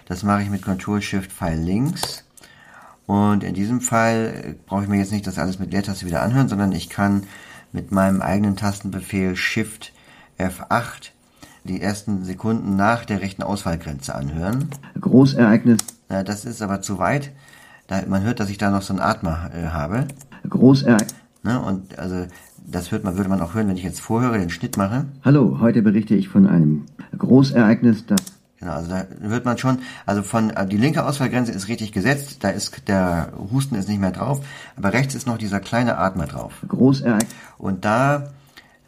Das 0.05 0.23
mache 0.23 0.41
ich 0.41 0.49
mit 0.49 0.63
Ctrl 0.63 1.01
Shift 1.01 1.31
Pfeil 1.31 1.59
links. 1.59 2.23
Und 3.05 3.43
in 3.43 3.53
diesem 3.53 3.81
Fall 3.81 4.33
äh, 4.43 4.53
brauche 4.65 4.83
ich 4.83 4.89
mir 4.89 4.97
jetzt 4.97 5.11
nicht 5.11 5.27
das 5.27 5.37
alles 5.37 5.59
mit 5.59 5.71
Leertaste 5.71 6.05
wieder 6.05 6.23
anhören, 6.23 6.47
sondern 6.47 6.71
ich 6.71 6.89
kann 6.89 7.23
mit 7.73 7.91
meinem 7.91 8.21
eigenen 8.21 8.55
Tastenbefehl 8.55 9.35
Shift 9.35 9.91
F8 10.39 11.11
die 11.65 11.81
ersten 11.81 12.23
Sekunden 12.23 12.75
nach 12.75 13.05
der 13.05 13.21
rechten 13.21 13.43
Auswahlgrenze 13.43 14.15
anhören. 14.15 14.69
Großereignis. 14.99 15.79
Na, 16.09 16.23
das 16.23 16.45
ist 16.45 16.61
aber 16.61 16.81
zu 16.81 16.99
weit. 16.99 17.31
Man 18.07 18.23
hört, 18.23 18.39
dass 18.39 18.49
ich 18.49 18.57
da 18.57 18.71
noch 18.71 18.81
so 18.81 18.93
einen 18.93 19.01
Atmer 19.01 19.51
äh, 19.53 19.67
habe. 19.67 20.07
Großereignis. 20.49 21.13
Ne, 21.43 21.61
und 21.61 21.99
also 21.99 22.25
das 22.65 22.91
hört 22.91 23.03
man, 23.03 23.17
würde 23.17 23.29
man 23.29 23.41
auch 23.41 23.53
hören, 23.53 23.67
wenn 23.67 23.77
ich 23.77 23.83
jetzt 23.83 23.99
vorhöre, 24.01 24.39
den 24.39 24.49
Schnitt 24.49 24.77
mache. 24.77 25.05
Hallo, 25.23 25.57
heute 25.59 25.81
berichte 25.81 26.15
ich 26.15 26.29
von 26.29 26.47
einem 26.47 26.85
Großereignis, 27.17 28.05
das 28.05 28.21
Genau, 28.63 28.75
also 28.75 28.91
da 28.91 29.05
hört 29.19 29.43
man 29.43 29.57
schon, 29.57 29.79
also 30.05 30.23
von 30.23 30.51
äh, 30.51 30.65
die 30.65 30.77
linke 30.77 31.05
Ausfallgrenze 31.05 31.51
ist 31.51 31.67
richtig 31.67 31.91
gesetzt, 31.91 32.45
da 32.45 32.49
ist 32.49 32.87
der 32.87 33.33
Husten 33.51 33.75
ist 33.75 33.89
nicht 33.89 33.99
mehr 33.99 34.11
drauf, 34.11 34.39
aber 34.77 34.93
rechts 34.93 35.15
ist 35.15 35.27
noch 35.27 35.37
dieser 35.37 35.59
kleine 35.59 35.97
Atmer 35.97 36.27
drauf. 36.27 36.53
Großereignis. 36.65 37.29
Und 37.57 37.83
da 37.83 38.31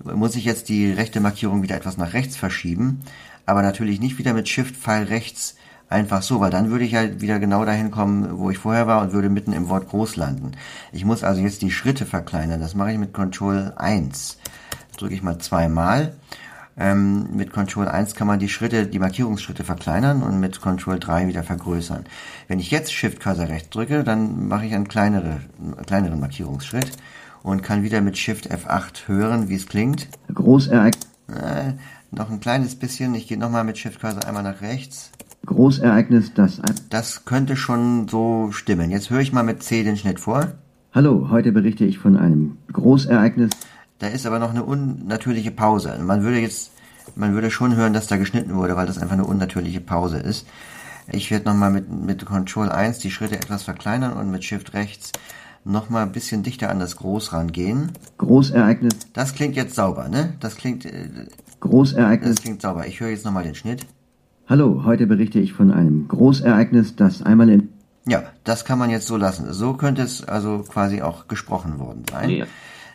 muss 0.01 0.37
ich 0.37 0.45
jetzt 0.45 0.69
die 0.69 0.89
rechte 0.91 1.19
Markierung 1.19 1.61
wieder 1.61 1.75
etwas 1.75 1.97
nach 1.97 2.13
rechts 2.13 2.37
verschieben, 2.37 3.01
aber 3.45 3.63
natürlich 3.63 3.99
nicht 3.99 4.17
wieder 4.17 4.33
mit 4.33 4.47
Shift 4.47 4.77
Pfeil 4.77 5.03
rechts 5.03 5.57
einfach 5.89 6.21
so, 6.21 6.39
weil 6.39 6.51
dann 6.51 6.69
würde 6.69 6.85
ich 6.85 6.91
ja 6.91 7.21
wieder 7.21 7.39
genau 7.39 7.65
dahin 7.65 7.91
kommen, 7.91 8.39
wo 8.39 8.49
ich 8.49 8.57
vorher 8.57 8.87
war 8.87 9.01
und 9.01 9.13
würde 9.13 9.29
mitten 9.29 9.53
im 9.53 9.69
Wort 9.69 9.89
groß 9.89 10.15
landen. 10.15 10.51
Ich 10.91 11.05
muss 11.05 11.23
also 11.23 11.41
jetzt 11.41 11.61
die 11.61 11.71
Schritte 11.71 12.05
verkleinern. 12.05 12.59
Das 12.59 12.75
mache 12.75 12.91
ich 12.91 12.97
mit 12.97 13.13
Control 13.13 13.73
1. 13.75 14.37
Das 14.89 14.97
drücke 14.97 15.13
ich 15.13 15.23
mal 15.23 15.37
zweimal. 15.39 16.15
Ähm, 16.77 17.29
mit 17.35 17.53
Control 17.53 17.87
1 17.87 18.15
kann 18.15 18.27
man 18.27 18.39
die 18.39 18.49
Schritte, 18.49 18.85
die 18.87 18.99
Markierungsschritte 18.99 19.63
verkleinern 19.63 20.23
und 20.23 20.39
mit 20.39 20.59
Control 20.59 20.99
3 20.99 21.27
wieder 21.27 21.43
vergrößern. 21.43 22.03
Wenn 22.47 22.59
ich 22.59 22.69
jetzt 22.71 22.93
Shift 22.93 23.21
Cursor 23.21 23.47
rechts 23.47 23.69
drücke, 23.69 24.03
dann 24.03 24.47
mache 24.47 24.65
ich 24.65 24.75
einen, 24.75 24.87
kleinere, 24.87 25.39
kleineren 25.85 26.19
Markierungsschritt 26.19 26.91
und 27.43 27.63
kann 27.63 27.83
wieder 27.83 28.01
mit 28.01 28.17
Shift 28.17 28.51
F8 28.51 29.07
hören, 29.07 29.47
wie 29.47 29.55
es 29.55 29.67
klingt. 29.67 30.09
Großereignis. 30.33 31.07
Äh, 31.29 31.73
noch 32.11 32.29
ein 32.29 32.39
kleines 32.39 32.75
bisschen. 32.75 33.15
Ich 33.15 33.27
gehe 33.27 33.37
nochmal 33.37 33.63
mit 33.63 33.77
Shift 33.77 34.01
Cursor 34.01 34.25
einmal 34.25 34.43
nach 34.43 34.61
rechts. 34.61 35.11
Großereignis, 35.45 36.33
das... 36.33 36.61
Das 36.89 37.25
könnte 37.25 37.55
schon 37.55 38.07
so 38.07 38.51
stimmen. 38.51 38.91
Jetzt 38.91 39.09
höre 39.09 39.21
ich 39.21 39.33
mal 39.33 39.43
mit 39.43 39.63
C 39.63 39.83
den 39.83 39.97
Schnitt 39.97 40.19
vor. 40.19 40.53
Hallo, 40.93 41.27
heute 41.29 41.51
berichte 41.51 41.85
ich 41.85 41.99
von 41.99 42.17
einem 42.17 42.57
Großereignis. 42.71 43.51
Da 43.99 44.07
ist 44.07 44.25
aber 44.25 44.39
noch 44.39 44.49
eine 44.49 44.63
unnatürliche 44.63 45.51
Pause. 45.51 45.97
Man 46.01 46.23
würde 46.23 46.39
jetzt, 46.39 46.71
man 47.15 47.33
würde 47.33 47.51
schon 47.51 47.75
hören, 47.75 47.93
dass 47.93 48.07
da 48.07 48.17
geschnitten 48.17 48.55
wurde, 48.55 48.75
weil 48.75 48.87
das 48.87 48.97
einfach 48.97 49.13
eine 49.13 49.25
unnatürliche 49.25 49.81
Pause 49.81 50.17
ist. 50.17 50.47
Ich 51.11 51.29
werde 51.31 51.45
nochmal 51.45 51.71
mit, 51.71 51.89
mit 51.89 52.25
Control 52.25 52.69
1 52.69 52.99
die 52.99 53.11
Schritte 53.11 53.35
etwas 53.35 53.63
verkleinern 53.63 54.13
und 54.13 54.31
mit 54.31 54.43
Shift 54.43 54.73
rechts 54.73 55.11
nochmal 55.65 56.03
ein 56.03 56.11
bisschen 56.11 56.43
dichter 56.43 56.69
an 56.69 56.79
das 56.79 56.95
Groß 56.95 57.33
rangehen. 57.33 57.91
Großereignis. 58.17 58.93
Das 59.13 59.33
klingt 59.33 59.55
jetzt 59.55 59.75
sauber, 59.75 60.07
ne? 60.07 60.35
Das 60.39 60.55
klingt... 60.55 60.85
Äh, 60.85 61.27
Großereignis. 61.59 62.35
Das 62.35 62.43
klingt 62.43 62.61
sauber. 62.61 62.87
Ich 62.87 62.99
höre 62.99 63.09
jetzt 63.09 63.25
nochmal 63.25 63.43
den 63.43 63.55
Schnitt. 63.55 63.85
Hallo, 64.47 64.83
heute 64.85 65.07
berichte 65.07 65.39
ich 65.39 65.53
von 65.53 65.71
einem 65.71 66.07
Großereignis, 66.07 66.95
das 66.95 67.23
einmal 67.23 67.49
in... 67.49 67.69
Ja, 68.07 68.21
das 68.43 68.63
kann 68.63 68.77
man 68.77 68.91
jetzt 68.91 69.07
so 69.07 69.17
lassen. 69.17 69.51
So 69.51 69.73
könnte 69.73 70.03
es 70.03 70.23
also 70.23 70.59
quasi 70.59 71.01
auch 71.01 71.27
gesprochen 71.27 71.79
worden 71.79 72.03
sein. 72.11 72.29
Ja. 72.29 72.45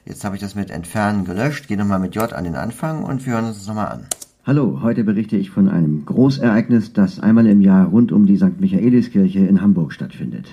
Jetzt 0.05 0.25
habe 0.25 0.37
ich 0.37 0.41
das 0.41 0.55
mit 0.55 0.71
Entfernen 0.71 1.25
gelöscht. 1.25 1.67
Gehe 1.67 1.77
nochmal 1.77 1.99
mit 1.99 2.15
J 2.15 2.33
an 2.33 2.45
den 2.45 2.55
Anfang 2.55 3.03
und 3.03 3.27
wir 3.27 3.33
hören 3.33 3.47
uns 3.47 3.59
das 3.59 3.67
nochmal 3.67 3.89
an. 3.89 4.07
Hallo, 4.47 4.79
heute 4.81 5.03
berichte 5.03 5.37
ich 5.37 5.51
von 5.51 5.69
einem 5.69 6.07
Großereignis, 6.07 6.93
das 6.93 7.19
einmal 7.19 7.49
im 7.49 7.61
Jahr 7.61 7.89
rund 7.89 8.13
um 8.13 8.27
die 8.27 8.37
St. 8.37 8.61
Michaeliskirche 8.61 9.41
in 9.41 9.61
Hamburg 9.61 9.93
stattfindet. 9.93 10.53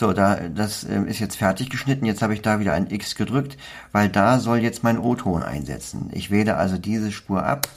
So, 0.00 0.14
da, 0.14 0.48
das 0.48 0.82
äh, 0.84 1.02
ist 1.02 1.18
jetzt 1.18 1.36
fertig 1.36 1.68
geschnitten. 1.68 2.06
Jetzt 2.06 2.22
habe 2.22 2.32
ich 2.32 2.40
da 2.40 2.58
wieder 2.58 2.72
ein 2.72 2.90
X 2.90 3.16
gedrückt, 3.16 3.58
weil 3.92 4.08
da 4.08 4.40
soll 4.40 4.56
jetzt 4.60 4.82
mein 4.82 4.98
O-Ton 4.98 5.42
einsetzen. 5.42 6.08
Ich 6.12 6.30
wähle 6.30 6.56
also 6.56 6.78
diese 6.78 7.12
Spur 7.12 7.44
ab, 7.44 7.68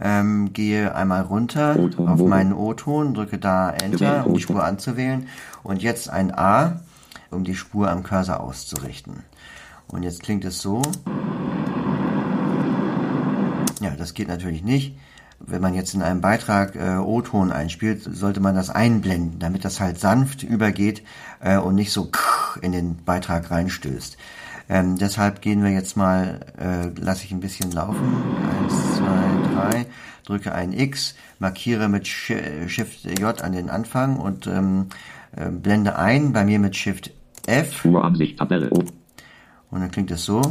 ähm, 0.00 0.52
gehe 0.52 0.92
einmal 0.96 1.22
runter 1.22 1.76
auf 1.98 2.20
meinen 2.20 2.52
O-Ton, 2.52 3.14
drücke 3.14 3.38
da 3.38 3.70
Enter, 3.70 4.26
um 4.26 4.34
die 4.34 4.40
Spur 4.40 4.64
anzuwählen 4.64 5.28
und 5.62 5.84
jetzt 5.84 6.10
ein 6.10 6.36
A, 6.36 6.80
um 7.30 7.44
die 7.44 7.54
Spur 7.54 7.92
am 7.92 8.02
Cursor 8.02 8.40
auszurichten. 8.40 9.22
Und 9.86 10.02
jetzt 10.02 10.24
klingt 10.24 10.44
es 10.44 10.58
so. 10.58 10.82
Ja, 13.80 13.90
das 13.96 14.14
geht 14.14 14.26
natürlich 14.26 14.64
nicht 14.64 14.96
wenn 15.38 15.62
man 15.62 15.74
jetzt 15.74 15.94
in 15.94 16.02
einem 16.02 16.20
Beitrag 16.20 16.76
äh, 16.76 16.96
O-Ton 16.96 17.52
einspielt, 17.52 18.02
sollte 18.02 18.40
man 18.40 18.54
das 18.54 18.70
einblenden, 18.70 19.38
damit 19.38 19.64
das 19.64 19.80
halt 19.80 20.00
sanft 20.00 20.42
übergeht 20.42 21.02
äh, 21.40 21.58
und 21.58 21.74
nicht 21.74 21.92
so 21.92 22.10
in 22.62 22.72
den 22.72 23.04
Beitrag 23.04 23.50
reinstößt. 23.50 24.16
Ähm, 24.68 24.98
deshalb 24.98 25.42
gehen 25.42 25.62
wir 25.62 25.70
jetzt 25.70 25.96
mal, 25.96 26.40
äh, 26.58 26.88
lasse 27.00 27.24
ich 27.24 27.32
ein 27.32 27.40
bisschen 27.40 27.70
laufen. 27.70 28.16
Eins, 28.60 28.96
zwei, 28.96 29.52
drei, 29.52 29.86
drücke 30.24 30.52
ein 30.52 30.72
X, 30.72 31.14
markiere 31.38 31.88
mit 31.88 32.08
Shift 32.08 33.04
J 33.18 33.42
an 33.42 33.52
den 33.52 33.70
Anfang 33.70 34.16
und 34.16 34.48
ähm, 34.48 34.86
äh, 35.36 35.50
blende 35.50 35.96
ein, 35.96 36.32
bei 36.32 36.44
mir 36.44 36.58
mit 36.58 36.74
Shift 36.74 37.12
F. 37.46 37.84
Und 39.70 39.80
dann 39.80 39.90
klingt 39.90 40.10
es 40.10 40.24
so. 40.24 40.42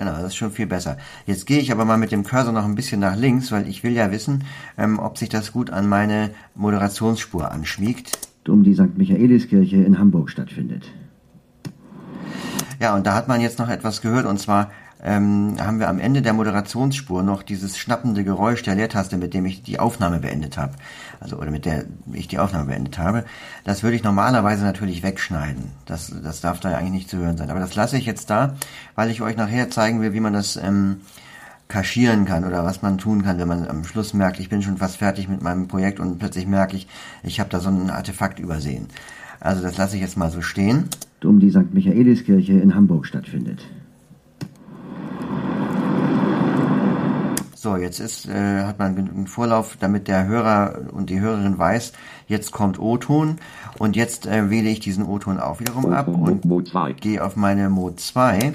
Genau, 0.00 0.12
das 0.12 0.28
ist 0.28 0.36
schon 0.36 0.50
viel 0.50 0.66
besser. 0.66 0.96
Jetzt 1.26 1.44
gehe 1.44 1.58
ich 1.58 1.70
aber 1.70 1.84
mal 1.84 1.98
mit 1.98 2.10
dem 2.10 2.24
Cursor 2.24 2.54
noch 2.54 2.64
ein 2.64 2.74
bisschen 2.74 3.00
nach 3.00 3.16
links, 3.16 3.52
weil 3.52 3.68
ich 3.68 3.84
will 3.84 3.92
ja 3.92 4.10
wissen, 4.10 4.44
ähm, 4.78 4.98
ob 4.98 5.18
sich 5.18 5.28
das 5.28 5.52
gut 5.52 5.68
an 5.68 5.90
meine 5.90 6.30
Moderationsspur 6.54 7.52
anschmiegt. 7.52 8.18
Um 8.48 8.64
die 8.64 8.72
St. 8.72 8.96
Michaeliskirche 8.96 9.76
in 9.76 9.98
Hamburg 9.98 10.30
stattfindet. 10.30 10.90
Ja, 12.80 12.94
und 12.94 13.06
da 13.06 13.12
hat 13.12 13.28
man 13.28 13.42
jetzt 13.42 13.58
noch 13.58 13.68
etwas 13.68 14.00
gehört, 14.00 14.24
und 14.24 14.40
zwar 14.40 14.70
ähm, 15.02 15.56
haben 15.58 15.78
wir 15.78 15.88
am 15.88 15.98
Ende 15.98 16.22
der 16.22 16.32
Moderationsspur 16.32 17.22
noch 17.22 17.42
dieses 17.42 17.78
schnappende 17.78 18.24
Geräusch 18.24 18.62
der 18.62 18.74
Leertaste, 18.74 19.16
mit 19.16 19.34
dem 19.34 19.46
ich 19.46 19.62
die 19.62 19.78
Aufnahme 19.78 20.18
beendet 20.18 20.58
habe. 20.58 20.74
Also 21.20 21.36
oder 21.38 21.50
mit 21.50 21.64
der 21.64 21.84
ich 22.12 22.28
die 22.28 22.38
Aufnahme 22.38 22.66
beendet 22.66 22.98
habe. 22.98 23.24
Das 23.64 23.82
würde 23.82 23.96
ich 23.96 24.04
normalerweise 24.04 24.64
natürlich 24.64 25.02
wegschneiden. 25.02 25.64
Das, 25.86 26.12
das 26.22 26.40
darf 26.40 26.60
da 26.60 26.76
eigentlich 26.76 26.90
nicht 26.90 27.10
zu 27.10 27.18
hören 27.18 27.36
sein. 27.36 27.50
Aber 27.50 27.60
das 27.60 27.74
lasse 27.74 27.96
ich 27.96 28.06
jetzt 28.06 28.30
da, 28.30 28.56
weil 28.94 29.10
ich 29.10 29.22
euch 29.22 29.36
nachher 29.36 29.70
zeigen 29.70 30.00
will, 30.00 30.12
wie 30.12 30.20
man 30.20 30.32
das 30.32 30.56
ähm, 30.56 30.96
kaschieren 31.68 32.26
kann 32.26 32.44
oder 32.44 32.64
was 32.64 32.82
man 32.82 32.98
tun 32.98 33.22
kann, 33.22 33.38
wenn 33.38 33.48
man 33.48 33.68
am 33.68 33.84
Schluss 33.84 34.12
merkt, 34.12 34.40
ich 34.40 34.48
bin 34.48 34.60
schon 34.60 34.76
fast 34.76 34.96
fertig 34.96 35.28
mit 35.28 35.40
meinem 35.40 35.68
Projekt 35.68 36.00
und 36.00 36.18
plötzlich 36.18 36.46
merke 36.46 36.76
ich, 36.76 36.88
ich 37.22 37.40
habe 37.40 37.48
da 37.48 37.60
so 37.60 37.70
ein 37.70 37.90
Artefakt 37.90 38.38
übersehen. 38.38 38.88
Also 39.38 39.62
das 39.62 39.78
lasse 39.78 39.96
ich 39.96 40.02
jetzt 40.02 40.18
mal 40.18 40.30
so 40.30 40.42
stehen. 40.42 40.88
Um 41.24 41.40
die 41.40 41.50
St. 41.50 41.72
Michaeliskirche 41.72 42.52
in 42.52 42.74
Hamburg 42.74 43.06
stattfindet. 43.06 43.66
So, 47.62 47.76
jetzt 47.76 48.00
ist, 48.00 48.26
äh, 48.26 48.64
hat 48.64 48.78
man 48.78 48.96
genügend 48.96 49.28
Vorlauf, 49.28 49.76
damit 49.78 50.08
der 50.08 50.26
Hörer 50.26 50.80
und 50.92 51.10
die 51.10 51.20
Hörerin 51.20 51.58
weiß, 51.58 51.92
jetzt 52.26 52.52
kommt 52.52 52.78
O-Ton 52.80 53.36
und 53.78 53.96
jetzt 53.96 54.24
äh, 54.24 54.48
wähle 54.48 54.70
ich 54.70 54.80
diesen 54.80 55.04
O-Ton 55.04 55.38
auch 55.38 55.60
wiederum 55.60 55.92
ab 55.92 56.08
und 56.08 56.40
gehe 57.02 57.22
auf 57.22 57.36
meine 57.36 57.68
Mode 57.68 57.96
2 57.96 58.52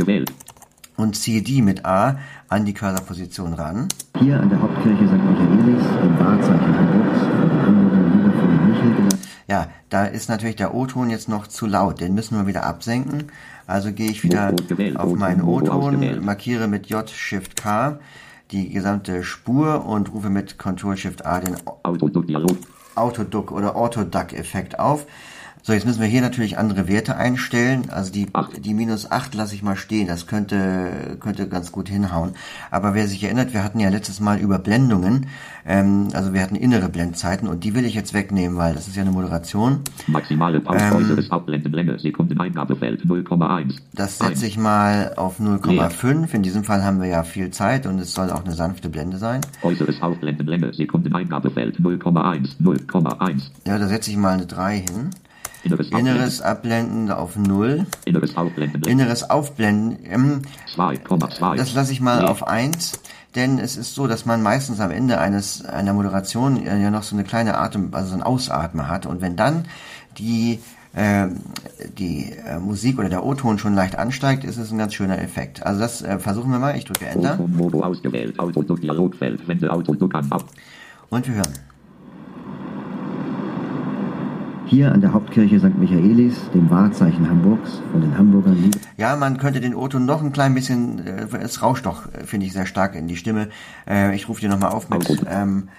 und 0.97 1.15
ziehe 1.15 1.43
die 1.43 1.61
mit 1.61 1.85
A 1.85 2.17
an 2.49 2.65
die 2.65 2.73
Körperposition 2.73 3.53
ran. 3.53 3.89
Hier 4.17 4.39
an 4.39 4.49
der 4.49 4.59
Hauptkirche 4.59 5.05
St. 5.05 5.13
Michaelis, 5.13 5.83
dem 6.01 6.19
Wahrzeichen 6.19 6.75
Hamburgs, 6.75 7.19
von 7.19 7.49
den 7.49 7.61
Hamburgern 7.61 8.11
liebevoll 8.11 8.67
Michel 8.69 8.95
genannt. 8.95 9.27
Ja, 9.47 9.67
da 9.89 10.05
ist 10.05 10.29
natürlich 10.29 10.55
der 10.55 10.73
O-Ton 10.73 11.11
jetzt 11.11 11.29
noch 11.29 11.45
zu 11.45 11.67
laut, 11.67 12.01
den 12.01 12.15
müssen 12.15 12.39
wir 12.39 12.47
wieder 12.47 12.65
absenken. 12.65 13.25
Also 13.67 13.91
gehe 13.91 14.09
ich 14.09 14.23
wieder 14.23 14.55
auf 14.95 15.13
meinen 15.13 15.43
O-Ton, 15.43 16.25
markiere 16.25 16.67
mit 16.67 16.87
J 16.87 17.07
Shift 17.07 17.55
K 17.55 17.99
die 18.51 18.69
gesamte 18.69 19.23
Spur 19.23 19.85
und 19.85 20.13
rufe 20.13 20.29
mit 20.29 20.57
Ctrl 20.59 20.97
Shift 20.97 21.25
A 21.25 21.39
den 21.39 21.55
Autoduck 22.95 23.51
oder 23.51 23.75
Autoduck-Effekt 23.75 24.79
auf. 24.79 25.05
So, 25.67 25.73
jetzt 25.73 25.87
müssen 25.87 25.99
wir 25.99 26.07
hier 26.07 26.21
natürlich 26.21 26.59
andere 26.59 26.87
Werte 26.87 27.17
einstellen. 27.17 27.89
Also 27.89 28.13
die, 28.13 28.27
die 28.59 28.75
minus 28.75 29.09
8 29.09 29.33
lasse 29.33 29.55
ich 29.55 29.63
mal 29.63 29.75
stehen. 29.75 30.05
Das 30.05 30.27
könnte, 30.27 31.17
könnte 31.19 31.47
ganz 31.47 31.71
gut 31.71 31.89
hinhauen. 31.89 32.33
Aber 32.69 32.93
wer 32.93 33.07
sich 33.07 33.23
erinnert, 33.23 33.51
wir 33.51 33.63
hatten 33.63 33.79
ja 33.79 33.89
letztes 33.89 34.19
Mal 34.19 34.37
Überblendungen. 34.37 35.25
Ähm, 35.65 36.09
also 36.13 36.33
wir 36.35 36.43
hatten 36.43 36.53
innere 36.53 36.87
Blendzeiten 36.87 37.47
und 37.47 37.63
die 37.63 37.73
will 37.73 37.83
ich 37.83 37.95
jetzt 37.95 38.13
wegnehmen, 38.13 38.59
weil 38.59 38.75
das 38.75 38.87
ist 38.87 38.95
ja 38.95 39.01
eine 39.01 39.09
Moderation. 39.09 39.79
Maximale 40.05 40.59
Pause 40.59 40.85
ähm, 40.85 40.97
äußeres 40.97 41.31
Aufblendenlänge, 41.31 41.97
Sekundeneingabefeld 41.97 43.01
0,1. 43.01 43.79
Das 43.91 44.19
setze 44.19 44.45
ich 44.45 44.59
mal 44.59 45.13
auf 45.15 45.39
0,5. 45.39 46.31
In 46.35 46.43
diesem 46.43 46.63
Fall 46.63 46.83
haben 46.83 47.01
wir 47.01 47.07
ja 47.07 47.23
viel 47.23 47.49
Zeit 47.49 47.87
und 47.87 47.97
es 47.97 48.13
soll 48.13 48.29
auch 48.29 48.45
eine 48.45 48.53
sanfte 48.53 48.89
Blende 48.89 49.17
sein. 49.17 49.41
Äußeres 49.63 49.99
Aufblendenlänge, 49.99 50.75
Sekundeneingabefeld 50.75 51.79
0,1, 51.79 52.61
0,1. 52.61 53.41
Ja, 53.65 53.79
da 53.79 53.87
setze 53.87 54.11
ich 54.11 54.17
mal 54.17 54.35
eine 54.35 54.45
3 54.45 54.75
hin. 54.75 55.09
Inneres, 55.65 55.89
Inneres 55.89 56.41
Abblenden 56.41 57.11
auf 57.11 57.35
0. 57.35 57.85
Inneres 58.05 58.37
Aufblenden. 58.37 58.83
Inneres 58.83 59.29
Aufblenden. 59.29 59.99
Ähm, 60.03 60.41
2,2. 60.75 61.55
Das 61.55 61.73
lasse 61.73 61.91
ich 61.91 62.01
mal 62.01 62.21
nee. 62.21 62.27
auf 62.27 62.47
1. 62.47 62.99
Denn 63.35 63.59
es 63.59 63.75
ist 63.75 63.95
so, 63.95 64.07
dass 64.07 64.25
man 64.25 64.41
meistens 64.41 64.79
am 64.79 64.91
Ende 64.91 65.19
eines 65.19 65.65
einer 65.65 65.93
Moderation 65.93 66.63
ja 66.63 66.89
noch 66.89 67.03
so 67.03 67.15
eine 67.15 67.25
kleine 67.25 67.57
Atem, 67.57 67.89
also 67.91 68.11
so 68.11 68.15
ein 68.15 68.23
Ausatmen 68.23 68.87
hat. 68.87 69.05
Und 69.05 69.21
wenn 69.21 69.35
dann 69.35 69.65
die 70.17 70.59
äh, 70.93 71.27
die 71.97 72.31
äh, 72.31 72.57
Musik 72.59 72.97
oder 72.99 73.09
der 73.09 73.25
O-Ton 73.25 73.59
schon 73.59 73.75
leicht 73.75 73.97
ansteigt, 73.97 74.45
ist 74.45 74.57
es 74.57 74.71
ein 74.71 74.77
ganz 74.77 74.93
schöner 74.93 75.21
Effekt. 75.21 75.65
Also 75.65 75.81
das 75.81 76.01
äh, 76.01 76.19
versuchen 76.19 76.51
wir 76.51 76.59
mal. 76.59 76.77
Ich 76.77 76.85
drücke 76.85 77.05
Enter. 77.05 77.37
Und 81.09 81.27
wir 81.27 81.35
hören. 81.35 81.53
Hier 84.75 84.91
an 84.91 84.99
der 84.99 85.13
Hauptkirche 85.13 85.57
St. 85.57 85.77
Michaelis, 85.77 86.35
dem 86.53 86.69
Wahrzeichen 86.69 87.29
Hamburgs, 87.29 87.81
von 87.93 88.01
den 88.01 88.17
Hamburgern 88.17 88.61
lieb. 88.61 88.75
Ja, 88.97 89.15
man 89.15 89.37
könnte 89.37 89.61
den 89.61 89.73
Otto 89.73 89.99
noch 89.99 90.21
ein 90.21 90.33
klein 90.33 90.53
bisschen, 90.53 90.99
äh, 91.07 91.27
es 91.37 91.61
rauscht 91.61 91.85
doch, 91.85 92.13
äh, 92.13 92.25
finde 92.25 92.45
ich, 92.45 92.51
sehr 92.51 92.65
stark 92.65 92.93
in 92.93 93.07
die 93.07 93.15
Stimme. 93.15 93.47
Äh, 93.87 94.13
ich 94.13 94.27
rufe 94.27 94.41
dir 94.41 94.49
nochmal 94.49 94.73
auf 94.73 94.89
mit 94.89 95.23
ähm, 95.29 95.69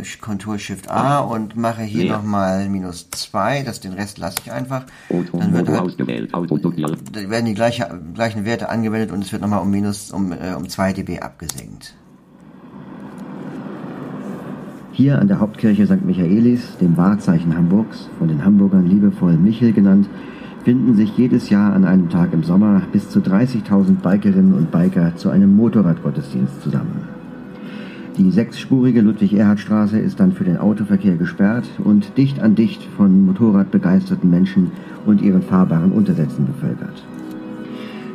Ctrl 0.00 0.60
Shift 0.60 0.88
A 0.88 1.18
und 1.18 1.56
mache 1.56 1.82
hier 1.82 2.04
ja. 2.04 2.18
nochmal 2.18 2.68
minus 2.68 3.10
2, 3.10 3.64
das, 3.64 3.80
den 3.80 3.94
Rest 3.94 4.18
lasse 4.18 4.36
ich 4.44 4.52
einfach. 4.52 4.84
Dann 5.08 5.52
wird 5.52 5.68
halt, 5.68 5.98
werden 7.28 7.46
die 7.46 7.54
gleiche, 7.54 8.00
gleichen 8.14 8.44
Werte 8.44 8.68
angewendet 8.68 9.10
und 9.10 9.24
es 9.24 9.32
wird 9.32 9.42
nochmal 9.42 9.62
um 9.62 9.72
minus, 9.72 10.12
um, 10.12 10.30
äh, 10.30 10.54
um 10.56 10.68
2 10.68 10.92
dB 10.92 11.18
abgesenkt. 11.18 11.96
Hier 14.96 15.20
an 15.20 15.28
der 15.28 15.40
Hauptkirche 15.40 15.84
St. 15.84 16.06
Michaelis, 16.06 16.78
dem 16.78 16.96
Wahrzeichen 16.96 17.54
Hamburgs, 17.54 18.08
von 18.18 18.28
den 18.28 18.42
Hamburgern 18.42 18.86
liebevoll 18.86 19.36
Michel 19.36 19.74
genannt, 19.74 20.08
finden 20.64 20.94
sich 20.94 21.14
jedes 21.18 21.50
Jahr 21.50 21.74
an 21.74 21.84
einem 21.84 22.08
Tag 22.08 22.32
im 22.32 22.42
Sommer 22.42 22.80
bis 22.92 23.10
zu 23.10 23.18
30.000 23.18 23.96
Bikerinnen 23.96 24.54
und 24.54 24.70
Biker 24.70 25.14
zu 25.14 25.28
einem 25.28 25.54
Motorradgottesdienst 25.54 26.62
zusammen. 26.62 27.02
Die 28.16 28.30
sechsspurige 28.30 29.02
Ludwig-Erhard-Straße 29.02 29.98
ist 29.98 30.18
dann 30.18 30.32
für 30.32 30.44
den 30.44 30.56
Autoverkehr 30.56 31.16
gesperrt 31.16 31.68
und 31.84 32.16
dicht 32.16 32.40
an 32.40 32.54
dicht 32.54 32.82
von 32.96 33.26
Motorradbegeisterten 33.26 34.30
Menschen 34.30 34.70
und 35.04 35.20
ihren 35.20 35.42
fahrbaren 35.42 35.92
Untersätzen 35.92 36.46
bevölkert. 36.46 37.04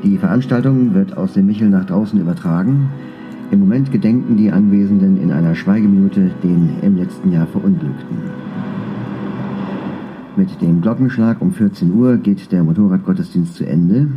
Die 0.02 0.18
Veranstaltung 0.18 0.96
wird 0.96 1.16
aus 1.16 1.34
dem 1.34 1.46
Michel 1.46 1.70
nach 1.70 1.86
draußen 1.86 2.20
übertragen, 2.20 2.90
im 3.52 3.60
Moment 3.60 3.92
gedenken 3.92 4.38
die 4.38 4.50
Anwesenden 4.50 5.22
in 5.22 5.32
einer 5.32 5.56
Schweigeminute 5.56 6.32
den 6.42 6.78
im 6.82 6.96
letzten 6.96 7.32
Jahr 7.34 7.48
Verunglückten. 7.48 8.18
Mit 10.38 10.62
dem 10.62 10.82
Glockenschlag 10.82 11.42
um 11.42 11.52
14 11.52 11.94
Uhr 11.94 12.16
geht 12.16 12.52
der 12.54 12.64
Motorradgottesdienst 12.64 13.56
zu 13.56 13.66
Ende. 13.66 14.08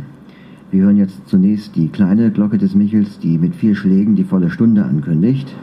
Wir 0.71 0.83
hören 0.83 0.97
jetzt 0.97 1.27
zunächst 1.27 1.75
die 1.75 1.89
kleine 1.89 2.31
Glocke 2.31 2.57
des 2.57 2.75
Michels, 2.75 3.19
die 3.19 3.37
mit 3.37 3.55
vier 3.55 3.75
Schlägen 3.75 4.15
die 4.15 4.23
volle 4.23 4.49
Stunde 4.49 4.85
ankündigt. 4.85 5.53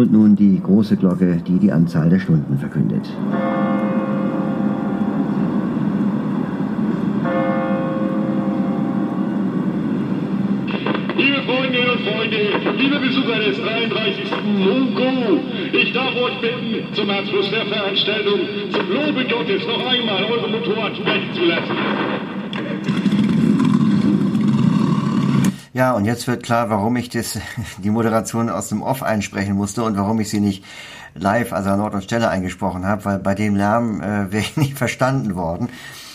Und 0.00 0.12
nun 0.12 0.34
die 0.34 0.60
große 0.62 0.96
Glocke, 0.96 1.42
die 1.46 1.58
die 1.58 1.70
Anzahl 1.70 2.08
der 2.08 2.18
Stunden 2.18 2.58
verkündet. 2.58 3.04
Liebe 11.18 11.42
Freundinnen 11.42 11.90
und 11.90 12.00
Freunde, 12.00 12.36
liebe 12.78 12.98
Besucher 12.98 13.38
des 13.40 13.58
33. 13.60 14.30
Mungo, 14.58 15.40
ich 15.72 15.92
darf 15.92 16.14
euch 16.16 16.40
bitten, 16.40 16.94
zum 16.94 17.10
Abschluss 17.10 17.50
der 17.50 17.66
Veranstaltung 17.66 18.40
zum 18.72 18.88
Lobe 18.90 19.24
Gottes 19.26 19.66
noch 19.66 19.86
einmal 19.86 20.24
eure 20.24 20.48
Motorrad 20.48 20.96
sprechen 20.96 21.34
zu 21.34 21.44
lassen. 21.44 22.29
Ja, 25.80 25.92
und 25.92 26.04
jetzt 26.04 26.26
wird 26.26 26.42
klar, 26.42 26.68
warum 26.68 26.94
ich 26.96 27.08
das, 27.08 27.38
die 27.78 27.88
Moderation 27.88 28.50
aus 28.50 28.68
dem 28.68 28.82
Off 28.82 29.02
einsprechen 29.02 29.54
musste 29.54 29.82
und 29.82 29.96
warum 29.96 30.20
ich 30.20 30.28
sie 30.28 30.40
nicht 30.40 30.62
live, 31.14 31.54
also 31.54 31.70
an 31.70 31.80
Ort 31.80 31.94
und 31.94 32.04
Stelle 32.04 32.28
eingesprochen 32.28 32.84
habe, 32.84 33.02
weil 33.06 33.18
bei 33.18 33.34
dem 33.34 33.56
Lärm 33.56 34.02
äh, 34.02 34.04
wäre 34.30 34.42
ich 34.42 34.58
nicht 34.58 34.76
verstanden 34.76 35.36
worden. 35.36 35.70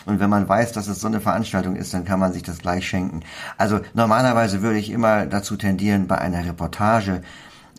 Und 0.06 0.20
wenn 0.20 0.30
man 0.30 0.48
weiß, 0.48 0.74
dass 0.74 0.88
es 0.88 1.00
so 1.00 1.08
eine 1.08 1.20
Veranstaltung 1.20 1.78
ist, 1.78 1.96
dann 1.96 2.06
kann 2.06 2.20
man 2.20 2.32
sich 2.32 2.44
das 2.44 2.60
gleich 2.60 2.88
schenken. 2.88 3.22
Also 3.58 3.80
normalerweise 3.96 4.62
würde 4.62 4.78
ich 4.78 4.92
immer 4.92 5.26
dazu 5.26 5.56
tendieren, 5.56 6.06
bei 6.06 6.20
einer 6.20 6.46
Reportage, 6.46 7.24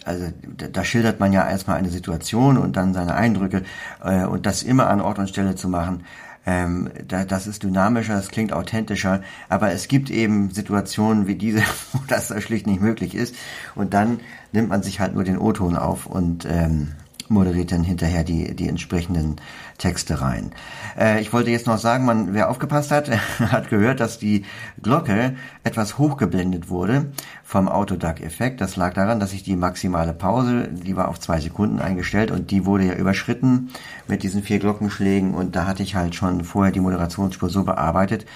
also 0.05 0.27
da, 0.57 0.67
da 0.67 0.85
schildert 0.85 1.21
man 1.21 1.33
ja 1.33 1.49
erstmal 1.49 1.77
eine 1.77 1.91
Situation 1.91 2.59
und 2.59 2.77
dann 2.77 2.95
seine 2.95 3.15
Eindrücke 3.15 3.63
äh, 4.03 4.25
und 4.25 4.45
das 4.45 4.65
immer 4.65 4.89
an 4.89 5.01
Ort 5.01 5.21
und 5.21 5.29
Stelle 5.29 5.55
zu 5.55 5.69
machen, 5.69 6.03
ähm, 6.47 6.91
da, 7.07 7.25
das 7.25 7.47
ist 7.47 7.65
dynamischer, 7.65 8.15
das 8.15 8.29
klingt 8.29 8.53
authentischer, 8.53 9.23
aber 9.49 9.73
es 9.73 9.89
gibt 9.89 10.11
eben 10.11 10.51
Situationen 10.51 11.27
wie 11.27 11.35
diese, 11.35 11.61
wo 11.93 12.01
das 12.07 12.33
schlicht 12.43 12.67
nicht 12.67 12.81
möglich 12.81 13.15
ist. 13.15 13.35
Und 13.75 13.93
dann 13.93 14.21
nimmt 14.53 14.69
man 14.69 14.83
sich 14.83 15.01
halt 15.01 15.15
nur 15.15 15.25
den 15.25 15.39
O-Ton 15.39 15.77
auf 15.77 16.07
und 16.07 16.47
ähm, 16.49 16.93
moderiert 17.29 17.73
dann 17.73 17.83
hinterher 17.83 18.25
die, 18.25 18.55
die 18.55 18.69
entsprechenden 18.69 19.37
Texte 19.79 20.21
rein. 20.21 20.53
Äh, 20.99 21.21
ich 21.21 21.33
wollte 21.33 21.51
jetzt 21.51 21.67
noch 21.67 21.79
sagen, 21.79 22.05
man, 22.05 22.35
wer 22.35 22.51
aufgepasst 22.51 22.91
hat, 22.91 23.11
hat 23.39 23.69
gehört, 23.69 24.01
dass 24.01 24.19
die 24.19 24.45
Glocke 24.83 25.35
etwas 25.65 25.99
hochgeblendet 25.99 26.69
wurde 26.69 27.13
vom 27.45 27.69
Autoduck-Effekt. 27.69 28.61
Das 28.61 28.77
lag 28.77 28.95
daran, 28.95 29.21
dass 29.21 29.33
ich 29.33 29.43
die 29.43 29.57
maximale 29.57 30.13
Pause, 30.13 30.69
die 30.71 30.97
war 30.97 31.09
auf 31.09 31.21
zwei 31.21 31.41
Sekunden 31.41 31.81
eingestellt 31.81 32.31
und 32.31 32.51
die 32.51 32.67
wurde 32.67 32.85
ja 32.85 32.95
überschritten 32.95 33.71
mit 34.09 34.23
diesen 34.23 34.43
vier 34.43 34.59
Glockenschlägen 34.59 35.35
und 35.35 35.57
da 35.57 35.67
hatte 35.67 35.83
ich 35.83 35.95
halt 35.95 36.15
schon 36.15 36.45
vorher 36.45 36.73
die 36.73 36.81
Moderationsspur 36.81 37.51
so 37.51 37.65
bearbeitet, 37.65 38.27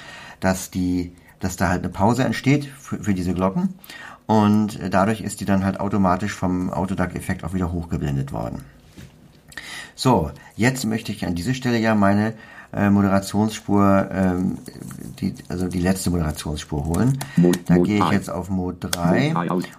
dass 0.40 0.70
die, 0.70 1.12
dass 1.38 1.57
da 1.57 1.68
halt 1.68 1.83
eine 1.83 1.92
Pause 1.92 2.24
entsteht 2.24 2.66
für, 2.66 3.03
für 3.03 3.14
diese 3.14 3.35
Glocken 3.35 3.74
und 4.26 4.79
dadurch 4.90 5.22
ist 5.22 5.40
die 5.40 5.44
dann 5.44 5.64
halt 5.64 5.81
automatisch 5.81 6.33
vom 6.33 6.70
Autoduck-Effekt 6.70 7.42
auch 7.42 7.53
wieder 7.53 7.72
hochgeblendet 7.72 8.33
worden. 8.33 8.64
So, 10.00 10.30
jetzt 10.56 10.86
möchte 10.86 11.12
ich 11.12 11.26
an 11.26 11.34
dieser 11.34 11.52
Stelle 11.52 11.76
ja 11.76 11.94
meine 11.94 12.32
äh, 12.72 12.88
Moderationsspur, 12.88 14.08
ähm, 14.10 14.56
die, 15.20 15.34
also 15.50 15.68
die 15.68 15.82
letzte 15.82 16.08
Moderationsspur 16.08 16.86
holen. 16.86 17.18
da 17.66 17.76
gehe 17.76 17.98
ich 17.98 18.10
jetzt 18.10 18.30
auf 18.30 18.48
Mode 18.48 18.88
3 18.88 19.34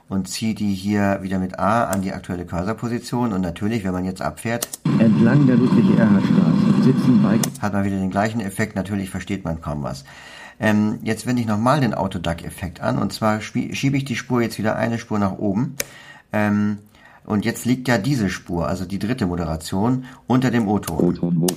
und 0.10 0.28
ziehe 0.28 0.54
die 0.54 0.76
hier 0.76 1.24
wieder 1.24 1.40
mit 1.40 1.58
A 1.58 1.86
an 1.86 2.04
die 2.04 2.14
aktuelle 2.14 2.46
Cursorposition 2.46 3.34
und 3.34 3.42
natürlich, 3.42 3.84
wenn 3.84 3.94
man 3.94 4.06
jetzt 4.06 4.22
abfährt, 4.22 4.70
entlang 5.00 5.48
der 5.48 5.56
Ludwig-Erhard-Straße 5.56 6.84
sitzen 6.84 7.24
Bike, 7.24 7.42
hat 7.60 7.74
man 7.74 7.84
wieder 7.84 7.98
den 7.98 8.12
gleichen 8.12 8.42
Effekt, 8.42 8.76
natürlich 8.76 9.10
versteht 9.10 9.44
man 9.44 9.60
kaum 9.60 9.82
was. 9.82 10.06
Ähm, 10.60 11.00
jetzt 11.02 11.26
wende 11.26 11.42
ich 11.42 11.48
nochmal 11.48 11.80
den 11.80 11.96
Autoduck-Effekt 11.96 12.80
an 12.80 13.00
und 13.00 13.12
zwar 13.12 13.42
schiebe 13.42 13.98
ich 13.98 14.06
die 14.06 14.16
Spur 14.16 14.44
jetzt 14.44 14.60
wieder 14.60 14.76
eine 14.76 15.00
Spur 15.00 15.18
nach 15.18 15.40
oben. 15.40 15.78
Ähm, 16.32 16.78
und 17.26 17.46
jetzt 17.46 17.66
liegt 17.66 17.88
ja 17.88 17.98
diese 17.98 18.30
Spur, 18.30 18.68
also 18.68 18.86
die 18.86 19.00
dritte 19.00 19.26
Moderation, 19.26 20.06
unter 20.28 20.52
dem 20.52 20.68
O-Ton. 20.68 21.48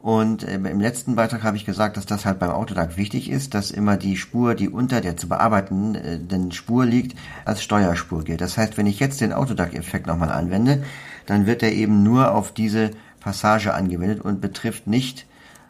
Und 0.00 0.42
äh, 0.42 0.54
im 0.54 0.80
letzten 0.80 1.14
Beitrag 1.14 1.44
habe 1.44 1.56
ich 1.56 1.64
gesagt, 1.64 1.96
dass 1.96 2.06
das 2.06 2.24
halt 2.26 2.40
beim 2.40 2.50
Autoduck 2.50 2.96
wichtig 2.96 3.30
ist, 3.30 3.54
dass 3.54 3.70
immer 3.70 3.96
die 3.96 4.16
Spur, 4.16 4.56
die 4.56 4.68
unter 4.68 5.00
der 5.00 5.16
zu 5.16 5.28
bearbeitenden 5.28 6.50
äh, 6.50 6.52
Spur 6.52 6.84
liegt, 6.84 7.16
als 7.44 7.62
Steuerspur 7.62 8.24
gilt. 8.24 8.40
Das 8.40 8.58
heißt, 8.58 8.76
wenn 8.76 8.86
ich 8.86 8.98
jetzt 8.98 9.20
den 9.20 9.32
Autoduck-Effekt 9.32 10.08
nochmal 10.08 10.32
anwende, 10.32 10.82
dann 11.26 11.46
wird 11.46 11.62
er 11.62 11.72
eben 11.72 12.02
nur 12.02 12.34
auf 12.34 12.52
diese 12.52 12.90
Passage 13.20 13.72
angewendet 13.72 14.20
und 14.20 14.40
betrifft 14.40 14.88
nicht 14.88 15.26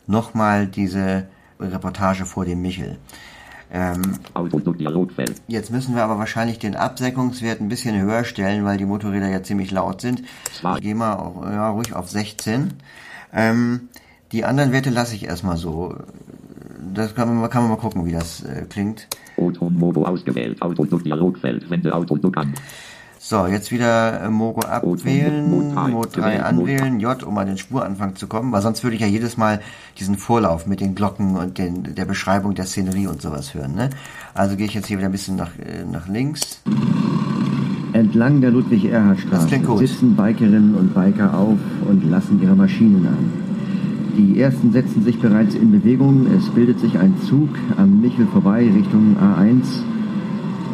nochmal 0.06 0.66
diese 0.66 1.26
Reportage 1.60 2.24
vor 2.24 2.46
dem 2.46 2.62
Michel. 2.62 2.96
Ähm, 3.74 4.02
jetzt 5.48 5.70
müssen 5.70 5.94
wir 5.94 6.04
aber 6.04 6.18
wahrscheinlich 6.18 6.58
den 6.58 6.76
Absenkungswert 6.76 7.62
ein 7.62 7.70
bisschen 7.70 7.98
höher 7.98 8.24
stellen, 8.24 8.66
weil 8.66 8.76
die 8.76 8.84
Motorräder 8.84 9.28
ja 9.28 9.42
ziemlich 9.42 9.70
laut 9.70 10.02
sind. 10.02 10.22
Ich 10.52 10.82
gehe 10.82 10.94
mal 10.94 11.14
auf, 11.14 11.42
ja, 11.44 11.70
ruhig 11.70 11.94
auf 11.94 12.10
16. 12.10 12.74
Ähm, 13.32 13.88
die 14.30 14.44
anderen 14.44 14.72
Werte 14.72 14.90
lasse 14.90 15.14
ich 15.14 15.24
erstmal 15.24 15.56
so. 15.56 15.96
Das 16.92 17.14
kann 17.14 17.34
man, 17.34 17.48
kann 17.48 17.62
man 17.62 17.70
mal 17.70 17.78
gucken, 17.78 18.04
wie 18.04 18.12
das 18.12 18.44
äh, 18.44 18.66
klingt. 18.68 19.08
Mobo 19.38 20.04
ausgewählt, 20.04 20.60
Autodialogfeld, 20.60 21.70
wende 21.70 21.94
Autoduk 21.94 22.36
an. 22.36 22.52
So, 23.24 23.46
jetzt 23.46 23.70
wieder 23.70 24.20
äh, 24.20 24.30
Mogo 24.30 24.62
abwählen, 24.62 25.48
Mode 25.48 26.08
3 26.08 26.42
anwählen, 26.42 26.98
J, 26.98 27.22
um 27.22 27.38
an 27.38 27.46
den 27.46 27.56
Spuranfang 27.56 28.16
zu 28.16 28.26
kommen, 28.26 28.50
weil 28.50 28.62
sonst 28.62 28.82
würde 28.82 28.96
ich 28.96 29.00
ja 29.00 29.06
jedes 29.06 29.36
Mal 29.36 29.60
diesen 29.96 30.16
Vorlauf 30.16 30.66
mit 30.66 30.80
den 30.80 30.96
Glocken 30.96 31.36
und 31.36 31.56
den, 31.56 31.94
der 31.94 32.04
Beschreibung 32.04 32.56
der 32.56 32.64
Szenerie 32.64 33.06
und 33.06 33.22
sowas 33.22 33.54
hören. 33.54 33.76
Ne? 33.76 33.90
Also 34.34 34.56
gehe 34.56 34.66
ich 34.66 34.74
jetzt 34.74 34.88
hier 34.88 34.98
wieder 34.98 35.06
ein 35.06 35.12
bisschen 35.12 35.36
nach, 35.36 35.50
äh, 35.60 35.84
nach 35.84 36.08
links. 36.08 36.62
Entlang 37.92 38.40
der 38.40 38.50
Ludwig-Erhard-Straße 38.50 39.76
sitzen 39.78 40.16
Bikerinnen 40.16 40.74
und 40.74 40.92
Biker 40.92 41.32
auf 41.38 41.58
und 41.88 42.10
lassen 42.10 42.42
ihre 42.42 42.56
Maschinen 42.56 43.06
an. 43.06 43.32
Die 44.18 44.40
ersten 44.40 44.72
setzen 44.72 45.04
sich 45.04 45.20
bereits 45.20 45.54
in 45.54 45.70
Bewegung. 45.70 46.26
Es 46.36 46.48
bildet 46.48 46.80
sich 46.80 46.98
ein 46.98 47.14
Zug 47.28 47.50
am 47.76 48.00
Michel 48.00 48.26
vorbei 48.26 48.68
Richtung 48.68 49.16
A1 49.16 49.84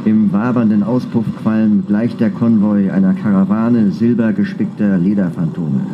im 0.08 0.32
wabernden 0.32 0.82
Auspuffqualm 0.82 1.84
gleicht 1.86 2.18
der 2.20 2.30
Konvoi 2.30 2.90
einer 2.90 3.12
Karawane 3.12 3.92
silbergespickter 3.92 4.96
Lederphantome. 4.96 5.86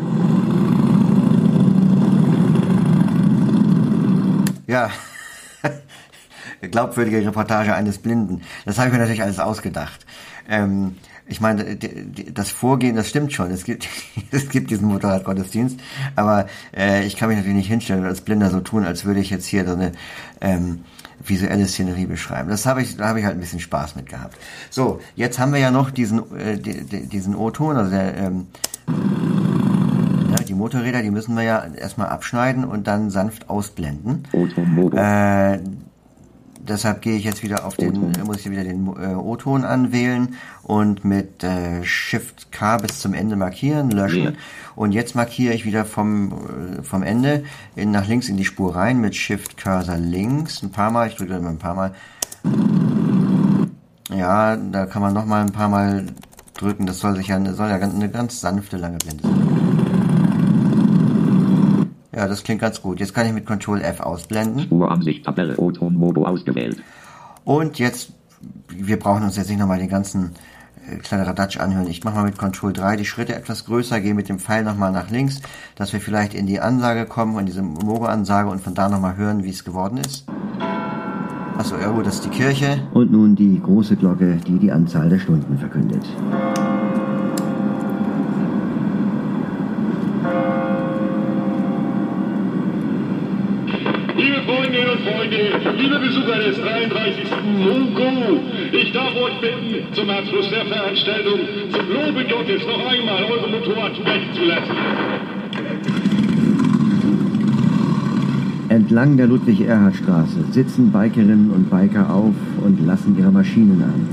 Ja, 4.68 4.90
glaubwürdige 6.60 7.26
Reportage 7.26 7.74
eines 7.74 7.98
Blinden. 7.98 8.42
Das 8.64 8.78
habe 8.78 8.88
ich 8.88 8.92
mir 8.92 9.00
natürlich 9.00 9.22
alles 9.22 9.40
ausgedacht. 9.40 10.06
Ähm, 10.48 10.94
ich 11.26 11.40
meine, 11.40 11.76
das 11.76 12.50
Vorgehen, 12.50 12.94
das 12.94 13.08
stimmt 13.08 13.32
schon. 13.32 13.50
Es 13.50 13.64
gibt, 13.64 13.88
es 14.30 14.48
gibt 14.48 14.70
diesen 14.70 14.86
Motorradgottesdienst, 14.86 15.80
aber 16.14 16.46
äh, 16.76 17.04
ich 17.04 17.16
kann 17.16 17.28
mich 17.28 17.38
natürlich 17.38 17.56
nicht 17.56 17.68
hinstellen 17.68 18.02
und 18.02 18.08
als 18.08 18.20
Blinder 18.20 18.50
so 18.50 18.60
tun, 18.60 18.84
als 18.84 19.04
würde 19.04 19.20
ich 19.20 19.30
jetzt 19.30 19.46
hier 19.46 19.66
so 19.66 19.72
eine 19.72 19.92
ähm, 20.40 20.84
visuelle 21.26 21.66
Szenerie 21.66 22.06
beschreiben. 22.06 22.48
Das 22.48 22.66
habe 22.66 22.82
ich, 22.82 22.96
da 22.96 23.08
habe 23.08 23.20
ich 23.20 23.24
halt 23.24 23.36
ein 23.36 23.40
bisschen 23.40 23.60
Spaß 23.60 23.96
mit 23.96 24.08
gehabt. 24.08 24.36
So, 24.70 25.00
jetzt 25.16 25.38
haben 25.38 25.52
wir 25.52 25.60
ja 25.60 25.70
noch 25.70 25.90
diesen, 25.90 26.20
äh, 26.36 26.58
diesen 26.58 27.34
O-Ton, 27.34 27.76
also 27.76 27.90
der, 27.90 28.16
ähm, 28.16 28.46
ja, 30.30 30.44
die 30.44 30.54
Motorräder, 30.54 31.02
die 31.02 31.10
müssen 31.10 31.34
wir 31.36 31.42
ja 31.42 31.64
erstmal 31.64 32.08
abschneiden 32.08 32.64
und 32.64 32.86
dann 32.86 33.10
sanft 33.10 33.48
ausblenden. 33.48 34.24
Äh, 34.98 35.58
deshalb 36.68 37.02
gehe 37.02 37.16
ich 37.16 37.24
jetzt 37.24 37.42
wieder 37.42 37.64
auf 37.64 37.76
den, 37.76 38.12
muss 38.24 38.38
ich 38.38 38.50
wieder 38.50 38.64
den 38.64 38.86
äh, 38.86 39.14
O-Ton 39.14 39.64
anwählen 39.64 40.34
und 40.62 41.04
mit 41.04 41.44
äh, 41.44 41.84
Shift 41.84 42.50
K 42.52 42.78
bis 42.78 43.00
zum 43.00 43.14
Ende 43.14 43.36
markieren, 43.36 43.90
löschen. 43.90 44.24
Ja. 44.24 44.32
Und 44.74 44.92
jetzt 44.92 45.14
markiere 45.14 45.54
ich 45.54 45.64
wieder 45.64 45.84
vom, 45.84 46.32
äh, 46.32 46.82
vom 46.82 47.02
Ende 47.02 47.44
in, 47.76 47.90
nach 47.90 48.06
links 48.06 48.28
in 48.28 48.36
die 48.36 48.44
Spur 48.44 48.74
rein 48.74 49.00
mit 49.00 49.14
Shift 49.14 49.56
Cursor 49.56 49.96
links. 49.96 50.62
Ein 50.62 50.70
paar 50.70 50.90
Mal, 50.90 51.08
ich 51.08 51.16
drücke 51.16 51.34
immer 51.34 51.50
ein 51.50 51.58
paar 51.58 51.74
Mal. 51.74 51.94
Ja, 54.10 54.56
da 54.56 54.86
kann 54.86 55.02
man 55.02 55.14
noch 55.14 55.26
mal 55.26 55.42
ein 55.42 55.52
paar 55.52 55.68
Mal 55.68 56.06
drücken. 56.54 56.86
Das 56.86 57.00
soll 57.00 57.16
sich 57.16 57.28
ja, 57.28 57.40
soll 57.52 57.68
ja 57.68 57.76
eine 57.76 58.10
ganz 58.10 58.40
sanfte 58.40 58.76
lange 58.76 58.98
Blende 58.98 59.22
sein. 59.22 59.43
Ja, 62.14 62.28
das 62.28 62.44
klingt 62.44 62.60
ganz 62.60 62.80
gut. 62.80 63.00
Jetzt 63.00 63.14
kann 63.14 63.26
ich 63.26 63.32
mit 63.32 63.46
Ctrl 63.46 63.80
F 63.80 64.00
ausblenden. 64.00 64.60
Spuransicht, 64.60 65.24
Tabelle, 65.24 65.56
O-Ton, 65.56 65.94
Mobo 65.94 66.24
ausgewählt. 66.24 66.82
Und 67.44 67.78
jetzt, 67.78 68.12
wir 68.68 68.98
brauchen 68.98 69.24
uns 69.24 69.36
jetzt 69.36 69.48
nicht 69.48 69.58
nochmal 69.58 69.78
den 69.78 69.88
ganzen 69.88 70.32
äh, 70.88 70.96
Kladderadatsch 70.96 71.58
anhören. 71.58 71.88
Ich 71.88 72.04
mache 72.04 72.14
mal 72.14 72.24
mit 72.24 72.38
Ctrl 72.38 72.72
3 72.72 72.96
die 72.96 73.04
Schritte 73.04 73.34
etwas 73.34 73.64
größer, 73.64 74.00
gehe 74.00 74.14
mit 74.14 74.28
dem 74.28 74.38
Pfeil 74.38 74.62
nochmal 74.62 74.92
nach 74.92 75.10
links, 75.10 75.40
dass 75.74 75.92
wir 75.92 76.00
vielleicht 76.00 76.34
in 76.34 76.46
die 76.46 76.60
Ansage 76.60 77.06
kommen, 77.06 77.38
in 77.38 77.46
diese 77.46 77.62
Mogo-Ansage 77.62 78.48
und 78.48 78.60
von 78.60 78.74
da 78.74 78.88
nochmal 78.88 79.16
hören, 79.16 79.42
wie 79.42 79.50
es 79.50 79.64
geworden 79.64 79.98
ist. 79.98 80.24
Achso, 81.58 81.76
ja 81.78 81.90
gut, 81.90 82.06
das 82.06 82.16
ist 82.16 82.24
die 82.24 82.30
Kirche. 82.30 82.78
Und 82.92 83.12
nun 83.12 83.34
die 83.34 83.60
große 83.60 83.96
Glocke, 83.96 84.36
die 84.46 84.58
die 84.58 84.72
Anzahl 84.72 85.08
der 85.08 85.18
Stunden 85.18 85.58
verkündet. 85.58 86.04
Freundinnen 95.02 95.52
und 95.52 95.62
Freunde, 95.62 95.82
liebe 95.82 95.98
Besucher 95.98 96.38
des 96.38 96.56
33. 96.60 97.24
Mungo, 97.58 98.40
ich 98.72 98.92
darf 98.92 99.14
euch 99.16 99.40
bitten, 99.40 99.92
zum 99.92 100.10
Abschluss 100.10 100.48
der 100.50 100.64
Veranstaltung 100.66 101.40
zum 101.70 101.88
Lobe 101.88 102.24
Gottes 102.24 102.62
noch 102.66 102.86
einmal 102.86 103.24
eure 103.24 103.48
Motorrad 103.50 103.96
sprechen 103.96 104.34
zu 104.34 104.44
lassen. 104.44 104.74
Entlang 108.68 109.16
der 109.16 109.26
Ludwig-Erhard-Straße 109.26 110.44
sitzen 110.50 110.92
Bikerinnen 110.92 111.50
und 111.50 111.70
Biker 111.70 112.12
auf 112.12 112.34
und 112.64 112.84
lassen 112.86 113.16
ihre 113.18 113.32
Maschinen 113.32 113.82
an. 113.82 114.08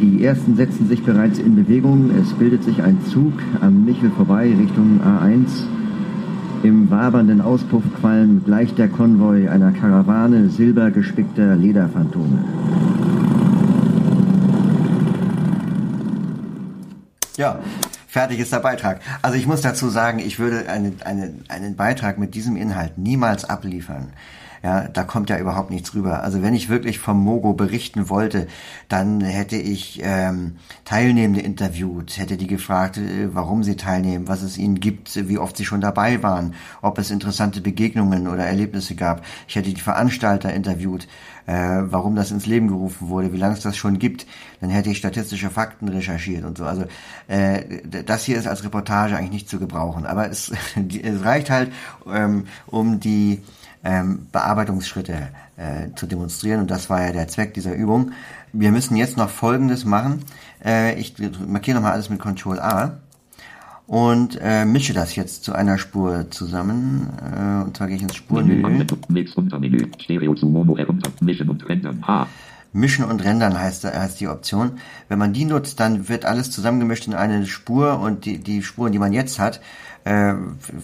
Die 0.00 0.24
ersten 0.24 0.56
setzen 0.56 0.88
sich 0.88 1.02
bereits 1.02 1.38
in 1.38 1.54
Bewegung. 1.54 2.10
Es 2.20 2.32
bildet 2.32 2.64
sich 2.64 2.82
ein 2.82 2.98
Zug 3.06 3.34
am 3.60 3.84
Michel 3.84 4.10
vorbei 4.10 4.52
Richtung 4.58 5.00
A1 5.04 5.66
im 6.64 6.90
wabernden 6.90 7.40
Auspuffqualm 7.40 8.44
gleicht 8.44 8.78
der 8.78 8.88
Konvoi 8.88 9.48
einer 9.48 9.72
Karawane 9.72 10.48
silbergespickter 10.48 11.56
Lederphantome. 11.56 12.44
Ja, 17.36 17.58
fertig 18.06 18.38
ist 18.40 18.52
der 18.52 18.60
Beitrag. 18.60 19.00
Also 19.22 19.36
ich 19.36 19.46
muss 19.46 19.62
dazu 19.62 19.88
sagen, 19.88 20.18
ich 20.18 20.38
würde 20.38 20.68
eine, 20.68 20.92
eine, 21.04 21.34
einen 21.48 21.76
Beitrag 21.76 22.18
mit 22.18 22.34
diesem 22.34 22.56
Inhalt 22.56 22.98
niemals 22.98 23.44
abliefern. 23.44 24.12
Ja, 24.62 24.86
da 24.86 25.02
kommt 25.02 25.28
ja 25.28 25.38
überhaupt 25.38 25.70
nichts 25.70 25.92
rüber. 25.92 26.22
Also 26.22 26.40
wenn 26.40 26.54
ich 26.54 26.68
wirklich 26.68 27.00
vom 27.00 27.18
Mogo 27.18 27.52
berichten 27.52 28.08
wollte, 28.08 28.46
dann 28.88 29.20
hätte 29.20 29.56
ich 29.56 30.00
ähm, 30.04 30.56
Teilnehmende 30.84 31.40
interviewt, 31.40 32.16
hätte 32.16 32.36
die 32.36 32.46
gefragt, 32.46 32.96
äh, 32.96 33.34
warum 33.34 33.64
sie 33.64 33.76
teilnehmen, 33.76 34.28
was 34.28 34.42
es 34.42 34.58
ihnen 34.58 34.78
gibt, 34.78 35.28
wie 35.28 35.38
oft 35.38 35.56
sie 35.56 35.64
schon 35.64 35.80
dabei 35.80 36.22
waren, 36.22 36.54
ob 36.80 36.98
es 36.98 37.10
interessante 37.10 37.60
Begegnungen 37.60 38.28
oder 38.28 38.44
Erlebnisse 38.44 38.94
gab. 38.94 39.24
Ich 39.48 39.56
hätte 39.56 39.72
die 39.72 39.80
Veranstalter 39.80 40.52
interviewt, 40.52 41.08
äh, 41.46 41.80
warum 41.82 42.14
das 42.14 42.30
ins 42.30 42.46
Leben 42.46 42.68
gerufen 42.68 43.08
wurde, 43.08 43.32
wie 43.32 43.38
lange 43.38 43.54
es 43.54 43.62
das 43.62 43.76
schon 43.76 43.98
gibt. 43.98 44.26
Dann 44.60 44.70
hätte 44.70 44.90
ich 44.90 44.98
statistische 44.98 45.50
Fakten 45.50 45.88
recherchiert 45.88 46.44
und 46.44 46.56
so. 46.56 46.66
Also 46.66 46.84
äh, 47.26 47.64
das 48.06 48.24
hier 48.24 48.38
ist 48.38 48.46
als 48.46 48.62
Reportage 48.62 49.16
eigentlich 49.16 49.32
nicht 49.32 49.48
zu 49.48 49.58
gebrauchen. 49.58 50.06
Aber 50.06 50.30
es, 50.30 50.52
es 51.02 51.24
reicht 51.24 51.50
halt, 51.50 51.72
ähm, 52.06 52.44
um 52.66 53.00
die 53.00 53.42
ähm, 53.84 54.26
Bearbeitungsschritte 54.32 55.28
äh, 55.56 55.94
zu 55.96 56.06
demonstrieren. 56.06 56.60
Und 56.60 56.70
das 56.70 56.90
war 56.90 57.04
ja 57.04 57.12
der 57.12 57.28
Zweck 57.28 57.54
dieser 57.54 57.74
Übung. 57.74 58.12
Wir 58.52 58.70
müssen 58.70 58.96
jetzt 58.96 59.16
noch 59.16 59.30
Folgendes 59.30 59.84
machen. 59.84 60.24
Äh, 60.64 60.98
ich 61.00 61.14
markiere 61.46 61.76
nochmal 61.76 61.92
alles 61.92 62.10
mit 62.10 62.20
Ctrl 62.20 62.60
A 62.60 62.98
und 63.86 64.38
äh, 64.40 64.64
mische 64.64 64.94
das 64.94 65.16
jetzt 65.16 65.44
zu 65.44 65.54
einer 65.54 65.78
Spur 65.78 66.30
zusammen. 66.30 67.08
Äh, 67.20 67.64
und 67.64 67.76
zwar 67.76 67.88
gehe 67.88 67.96
ich 67.96 68.02
ins. 68.02 68.14
H. 72.06 72.26
Mischen 72.74 73.04
und 73.04 73.22
Rendern 73.22 73.58
heißt, 73.58 73.84
heißt 73.84 74.18
die 74.20 74.28
Option. 74.28 74.72
Wenn 75.08 75.18
man 75.18 75.34
die 75.34 75.44
nutzt, 75.44 75.78
dann 75.78 76.08
wird 76.08 76.24
alles 76.24 76.50
zusammengemischt 76.50 77.06
in 77.06 77.12
eine 77.14 77.44
Spur 77.46 78.00
und 78.00 78.24
die, 78.24 78.38
die 78.38 78.62
Spuren, 78.62 78.92
die 78.92 78.98
man 78.98 79.12
jetzt 79.12 79.38
hat, 79.38 79.60
äh, 80.04 80.34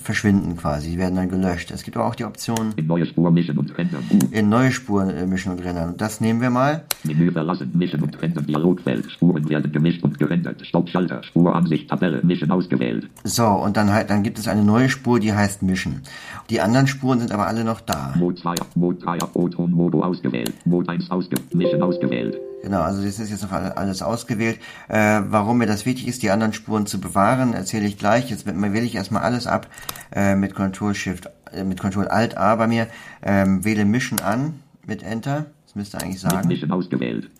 verschwinden 0.02 0.56
quasi, 0.56 0.90
die 0.90 0.98
werden 0.98 1.16
dann 1.16 1.28
gelöscht. 1.28 1.70
Es 1.70 1.82
gibt 1.82 1.96
aber 1.96 2.06
auch 2.06 2.14
die 2.14 2.24
Option 2.24 2.72
In 2.76 2.86
neue 2.86 3.06
Spur 3.06 3.30
mischen 3.30 3.58
und 3.58 3.76
rendern. 3.76 4.02
in 4.30 4.48
neue 4.48 4.70
Spuren 4.70 5.10
äh, 5.10 5.26
mischen 5.26 5.52
und 5.52 5.64
rendern. 5.64 5.90
Und 5.90 6.00
das 6.00 6.20
nehmen 6.20 6.40
wir 6.40 6.50
mal. 6.50 6.84
Menü 7.04 7.30
verlassen, 7.32 7.70
mischen 7.74 8.02
und 8.02 8.20
rendern. 8.20 8.46
Dialogfeld. 8.46 9.10
Spuren 9.10 9.48
werden 9.48 9.72
gemischt 9.72 10.02
und 10.04 10.18
gerendert. 10.18 10.64
Stoppschalter. 10.66 11.22
Spuransicht. 11.22 11.88
Tabelle. 11.90 12.20
Mischen 12.22 12.50
ausgewählt. 12.50 13.08
So, 13.24 13.46
und 13.46 13.76
dann 13.76 13.92
halt, 13.92 14.10
dann 14.10 14.22
gibt 14.22 14.38
es 14.38 14.48
eine 14.48 14.62
neue 14.62 14.88
Spur, 14.88 15.20
die 15.20 15.32
heißt 15.32 15.62
Mischen. 15.62 16.02
Die 16.50 16.60
anderen 16.60 16.86
Spuren 16.86 17.18
sind 17.20 17.32
aber 17.32 17.46
alle 17.46 17.64
noch 17.64 17.80
da. 17.80 18.14
Mod 18.16 18.38
2. 18.38 18.54
Mod 18.76 19.04
3. 19.04 19.18
O-Ton 19.34 19.70
Modo 19.70 20.02
ausgewählt. 20.02 20.54
Mod 20.64 20.88
1 20.88 21.10
ausgewählt. 21.10 21.54
Mischen 21.54 21.82
ausgewählt. 21.82 22.38
Genau, 22.62 22.80
also 22.80 23.02
das 23.02 23.18
ist 23.18 23.30
jetzt 23.30 23.42
noch 23.42 23.52
alles 23.52 24.02
ausgewählt. 24.02 24.58
Äh, 24.88 25.20
warum 25.28 25.58
mir 25.58 25.66
das 25.66 25.86
wichtig 25.86 26.08
ist, 26.08 26.22
die 26.22 26.30
anderen 26.30 26.52
Spuren 26.52 26.86
zu 26.86 27.00
bewahren, 27.00 27.54
erzähle 27.54 27.86
ich 27.86 27.98
gleich. 27.98 28.30
Jetzt 28.30 28.46
wähle 28.46 28.84
ich 28.84 28.94
erstmal 28.96 29.22
alles 29.22 29.46
ab 29.46 29.68
äh, 30.14 30.34
mit 30.34 30.54
Control 30.54 30.94
Shift, 30.94 31.30
äh, 31.52 31.64
mit 31.64 31.80
Control 31.80 32.08
Alt 32.08 32.36
A 32.36 32.56
bei 32.56 32.66
mir. 32.66 32.88
Ähm, 33.22 33.64
wähle 33.64 33.84
Mischen 33.84 34.20
an 34.20 34.60
mit 34.86 35.02
Enter. 35.02 35.46
Das 35.66 35.76
müsste 35.76 35.98
eigentlich 35.98 36.22
Mit 36.22 36.32
sagen. 36.32 36.48
Mischen 36.48 36.72
ausgewählt. 36.72 37.30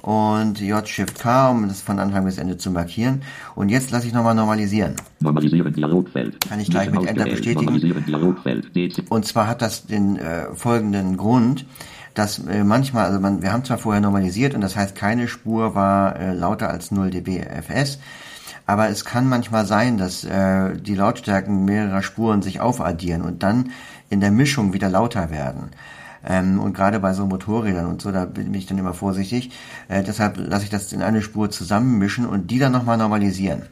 Und 0.00 0.60
J 0.60 0.86
Shift 0.86 1.18
K, 1.18 1.50
um 1.50 1.66
das 1.66 1.80
von 1.80 1.98
Anfang 1.98 2.24
bis 2.26 2.36
Ende 2.36 2.58
zu 2.58 2.70
markieren. 2.70 3.22
Und 3.54 3.70
jetzt 3.70 3.90
lasse 3.90 4.06
ich 4.06 4.12
nochmal 4.12 4.34
normalisieren. 4.34 4.96
Normalisieren 5.20 5.72
Dialogfeld. 5.72 6.40
Kann 6.46 6.60
ich 6.60 6.68
gleich 6.68 6.90
Mischen 6.90 7.02
mit 7.02 7.10
Enter 7.10 7.24
bestätigen? 7.24 9.06
Und 9.08 9.24
zwar 9.24 9.46
hat 9.46 9.62
das 9.62 9.86
den 9.86 10.16
äh, 10.16 10.54
folgenden 10.54 11.16
Grund, 11.16 11.64
dass 12.14 12.38
äh, 12.38 12.64
manchmal, 12.64 13.06
also 13.06 13.20
man, 13.20 13.42
wir 13.42 13.52
haben 13.52 13.64
zwar 13.64 13.78
vorher 13.78 14.00
normalisiert 14.00 14.54
und 14.54 14.60
das 14.60 14.76
heißt, 14.76 14.94
keine 14.94 15.28
Spur 15.28 15.74
war 15.74 16.16
äh, 16.16 16.32
lauter 16.32 16.70
als 16.70 16.90
0 16.90 17.10
dB 17.10 17.40
FS, 17.40 17.98
aber 18.66 18.88
es 18.88 19.04
kann 19.04 19.28
manchmal 19.28 19.66
sein, 19.66 19.98
dass 19.98 20.24
äh, 20.24 20.76
die 20.76 20.94
Lautstärken 20.94 21.64
mehrerer 21.64 22.02
Spuren 22.02 22.40
sich 22.40 22.60
aufaddieren 22.60 23.22
und 23.22 23.42
dann 23.42 23.70
in 24.08 24.20
der 24.20 24.30
Mischung 24.30 24.72
wieder 24.72 24.88
lauter 24.88 25.30
werden. 25.30 25.70
Ähm, 26.26 26.58
und 26.60 26.74
gerade 26.74 27.00
bei 27.00 27.12
so 27.12 27.26
Motorrädern 27.26 27.86
und 27.86 28.00
so, 28.00 28.10
da 28.10 28.24
bin 28.24 28.54
ich 28.54 28.66
dann 28.66 28.78
immer 28.78 28.94
vorsichtig. 28.94 29.50
Äh, 29.88 30.02
deshalb 30.02 30.36
lasse 30.38 30.64
ich 30.64 30.70
das 30.70 30.92
in 30.92 31.02
eine 31.02 31.20
Spur 31.20 31.50
zusammenmischen 31.50 32.26
und 32.26 32.50
die 32.50 32.58
dann 32.58 32.72
nochmal 32.72 32.96
normalisieren. 32.96 33.62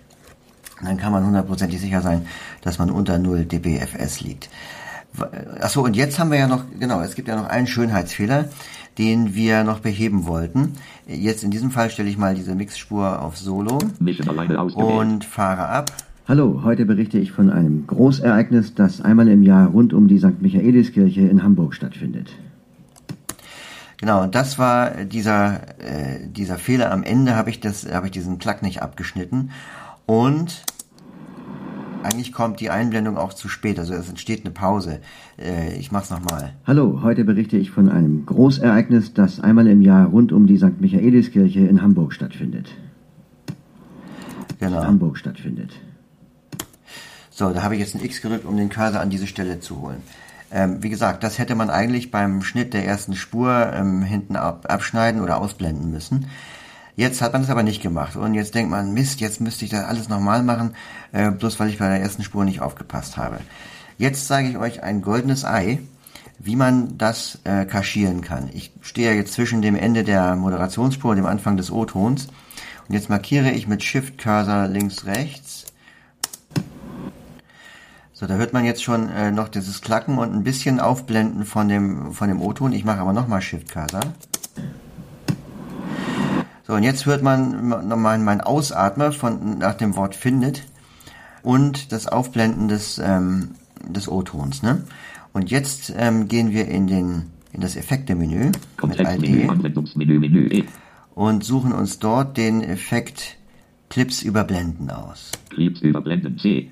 Dann 0.83 0.99
kann 0.99 1.13
man 1.13 1.25
hundertprozentig 1.25 1.81
sicher 1.81 2.03
sein, 2.03 2.27
dass 2.61 2.79
man 2.79 2.91
unter 2.91 3.19
0 3.19 3.45
dB 3.45 3.79
FS 3.79 4.21
liegt. 4.21 4.51
Achso, 5.61 5.83
und 5.83 5.95
jetzt 5.95 6.19
haben 6.19 6.31
wir 6.31 6.39
ja 6.39 6.49
noch, 6.49 6.65
genau, 6.79 7.01
es 7.03 7.15
gibt 7.15 7.29
ja 7.29 7.37
noch 7.37 7.49
einen 7.49 7.67
Schönheitsfehler, 7.67 8.49
den 8.99 9.35
wir 9.35 9.65
noch 9.65 9.81
beheben 9.81 10.27
wollten. 10.27 10.75
Jetzt 11.07 11.45
in 11.45 11.51
diesem 11.51 11.71
Fall 11.71 11.91
stelle 11.91 12.09
ich 12.09 12.19
mal 12.19 12.35
diese 12.35 12.55
Mixspur 12.55 13.21
auf 13.21 13.37
Solo 13.37 13.79
und 14.75 15.25
fahre 15.25 15.69
ab. 15.69 15.93
Hallo, 16.29 16.63
heute 16.63 16.87
berichte 16.87 17.19
ich 17.19 17.33
von 17.33 17.51
einem 17.51 17.87
Großereignis, 17.87 18.75
das 18.75 19.01
einmal 19.01 19.29
im 19.29 19.43
Jahr 19.43 19.69
rund 19.69 19.93
um 19.93 20.09
die 20.09 20.19
St. 20.19 20.41
Michaeliskirche 20.41 21.23
in 21.23 21.43
Hamburg 21.43 21.75
stattfindet. 21.75 22.31
Genau, 23.99 24.23
und 24.23 24.35
das 24.35 24.59
war 24.59 25.05
dieser, 25.05 25.61
äh, 25.79 26.27
dieser 26.27 26.59
Fehler. 26.59 26.91
Am 26.91 27.03
Ende 27.03 27.37
habe 27.37 27.51
ich, 27.51 27.61
das, 27.61 27.93
habe 27.93 28.07
ich 28.07 28.13
diesen 28.13 28.39
Klack 28.39 28.63
nicht 28.63 28.83
abgeschnitten. 28.83 29.51
Und 30.07 30.65
eigentlich 32.03 32.33
kommt 32.33 32.61
die 32.61 32.71
Einblendung 32.71 33.17
auch 33.17 33.33
zu 33.33 33.49
spät. 33.49 33.79
Also 33.79 33.95
es 33.95 34.09
entsteht 34.09 34.45
eine 34.45 34.53
Pause. 34.53 35.01
Äh, 35.39 35.77
ich 35.77 35.93
mach's 35.93 36.11
nochmal. 36.11 36.55
Hallo, 36.67 37.01
heute 37.03 37.25
berichte 37.25 37.57
ich 37.57 37.71
von 37.71 37.89
einem 37.89 38.27
Großereignis, 38.27 39.15
das 39.15 39.41
einmal 39.41 39.67
im 39.67 39.83
Jahr 39.83 40.09
rund 40.09 40.33
um 40.33 40.47
die 40.47 40.59
St. 40.59 40.81
Michaeliskirche 40.81 41.61
in 41.61 41.83
Hamburg 41.83 42.13
stattfindet. 42.13 42.69
Genau. 44.59 44.85
Hamburg 44.85 45.19
stattfindet. 45.19 45.73
So, 47.31 47.51
da 47.51 47.63
habe 47.63 47.75
ich 47.75 47.81
jetzt 47.81 47.95
ein 47.95 48.05
X 48.05 48.21
gedrückt, 48.21 48.45
um 48.45 48.57
den 48.57 48.69
Cursor 48.69 49.01
an 49.01 49.11
diese 49.11 49.27
Stelle 49.27 49.61
zu 49.61 49.81
holen. 49.81 50.03
Ähm, 50.53 50.83
wie 50.83 50.91
gesagt, 50.91 51.25
das 51.25 51.39
hätte 51.39 51.55
man 51.55 51.71
eigentlich 51.71 52.11
beim 52.11 52.43
Schnitt 52.43 52.75
der 52.75 52.87
ersten 52.87 53.17
Spur 53.17 53.73
ähm, 53.75 54.03
hinten 54.03 54.37
ab, 54.37 54.67
abschneiden 54.69 55.23
oder 55.23 55.39
ausblenden 55.39 55.91
müssen. 55.91 56.27
Jetzt 56.95 57.23
hat 57.23 57.33
man 57.33 57.43
es 57.43 57.51
aber 57.51 57.63
nicht 57.63 57.83
gemacht 57.83 58.17
und 58.17 58.35
jetzt 58.35 58.55
denkt 58.55 58.71
man, 58.71 58.93
Mist, 58.93 59.21
jetzt 59.21 59.41
müsste 59.41 59.65
ich 59.65 59.71
das 59.71 59.85
alles 59.85 60.09
nochmal 60.09 60.43
machen, 60.43 60.75
äh, 61.13 61.31
bloß 61.31 61.59
weil 61.59 61.71
ich 61.71 61.79
bei 61.79 61.89
der 61.89 62.01
ersten 62.01 62.23
Spur 62.23 62.45
nicht 62.45 62.61
aufgepasst 62.61 63.17
habe. 63.17 63.41
Jetzt 63.97 64.27
zeige 64.27 64.49
ich 64.51 64.59
euch 64.59 64.83
ein 64.83 65.01
goldenes 65.01 65.45
Ei, 65.45 65.81
wie 66.39 66.57
man 66.57 66.99
das 66.99 67.39
äh, 67.45 67.65
kaschieren 67.65 68.21
kann. 68.21 68.51
Ich 68.53 68.73
stehe 68.83 69.11
ja 69.11 69.15
jetzt 69.15 69.33
zwischen 69.33 69.63
dem 69.63 69.77
Ende 69.77 70.05
der 70.05 70.37
Moderationsspur 70.37 71.13
und 71.13 71.17
dem 71.17 71.27
Anfang 71.27 71.57
des 71.57 71.71
O-Tons 71.71 72.29
und 72.89 72.95
jetzt 72.95 73.09
markiere 73.09 73.51
ich 73.51 73.67
mit 73.67 73.83
Shift-Cursor 73.83 74.69
links, 74.69 75.07
rechts 75.07 75.67
so, 78.23 78.29
da 78.29 78.35
hört 78.35 78.53
man 78.53 78.65
jetzt 78.65 78.85
schon 78.85 79.09
äh, 79.09 79.33
noch 79.33 79.49
dieses 79.49 79.81
Klacken 79.81 80.17
und 80.17 80.33
ein 80.33 80.45
bisschen 80.45 80.79
Aufblenden 80.79 81.45
von 81.45 81.69
dem, 81.69 82.13
von 82.13 82.29
dem 82.29 82.41
O-Ton. 82.41 82.71
Ich 82.71 82.85
mache 82.85 83.01
aber 83.01 83.13
nochmal 83.13 83.43
Shift-Cursor. 83.43 83.99
So, 86.73 86.77
und 86.77 86.85
jetzt 86.85 87.05
hört 87.05 87.23
man 87.23 87.69
nochmal 87.87 88.19
mein 88.19 88.41
Ausatmer 88.41 89.13
von, 89.13 89.59
nach 89.59 89.75
dem 89.75 89.95
Wort 89.95 90.15
findet 90.15 90.65
und 91.43 91.93
das 91.93 92.07
Aufblenden 92.07 92.69
des, 92.69 92.97
ähm, 92.97 93.51
des 93.87 94.09
O-Tons. 94.09 94.63
Ne? 94.63 94.83
Und 95.35 95.51
jetzt 95.51 95.93
ähm, 95.95 96.29
gehen 96.29 96.51
wir 96.51 96.69
in, 96.69 96.87
den, 96.87 97.25
in 97.53 97.61
das 97.61 97.77
Effekte-Menü 97.77 98.53
mit. 98.87 100.19
Menü. 100.19 100.49
E. 100.51 100.65
und 101.15 101.45
suchen 101.45 101.75
uns 101.75 101.99
dort 101.99 102.39
den 102.39 102.63
Effekt 102.63 103.37
Clips 103.91 104.23
überblenden 104.23 104.89
aus. 104.89 105.31
Clips 105.51 105.83
überblenden. 105.83 106.39
C. 106.39 106.71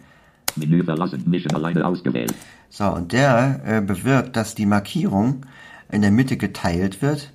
Menü 0.56 0.82
verlassen. 0.82 1.24
Mischen 1.26 1.54
alleine 1.54 1.84
ausgewählt. 1.84 2.32
So, 2.70 2.86
und 2.86 3.12
der 3.12 3.60
äh, 3.66 3.80
bewirkt, 3.82 4.34
dass 4.34 4.54
die 4.54 4.64
Markierung 4.64 5.44
in 5.92 6.00
der 6.00 6.10
Mitte 6.10 6.38
geteilt 6.38 7.02
wird 7.02 7.34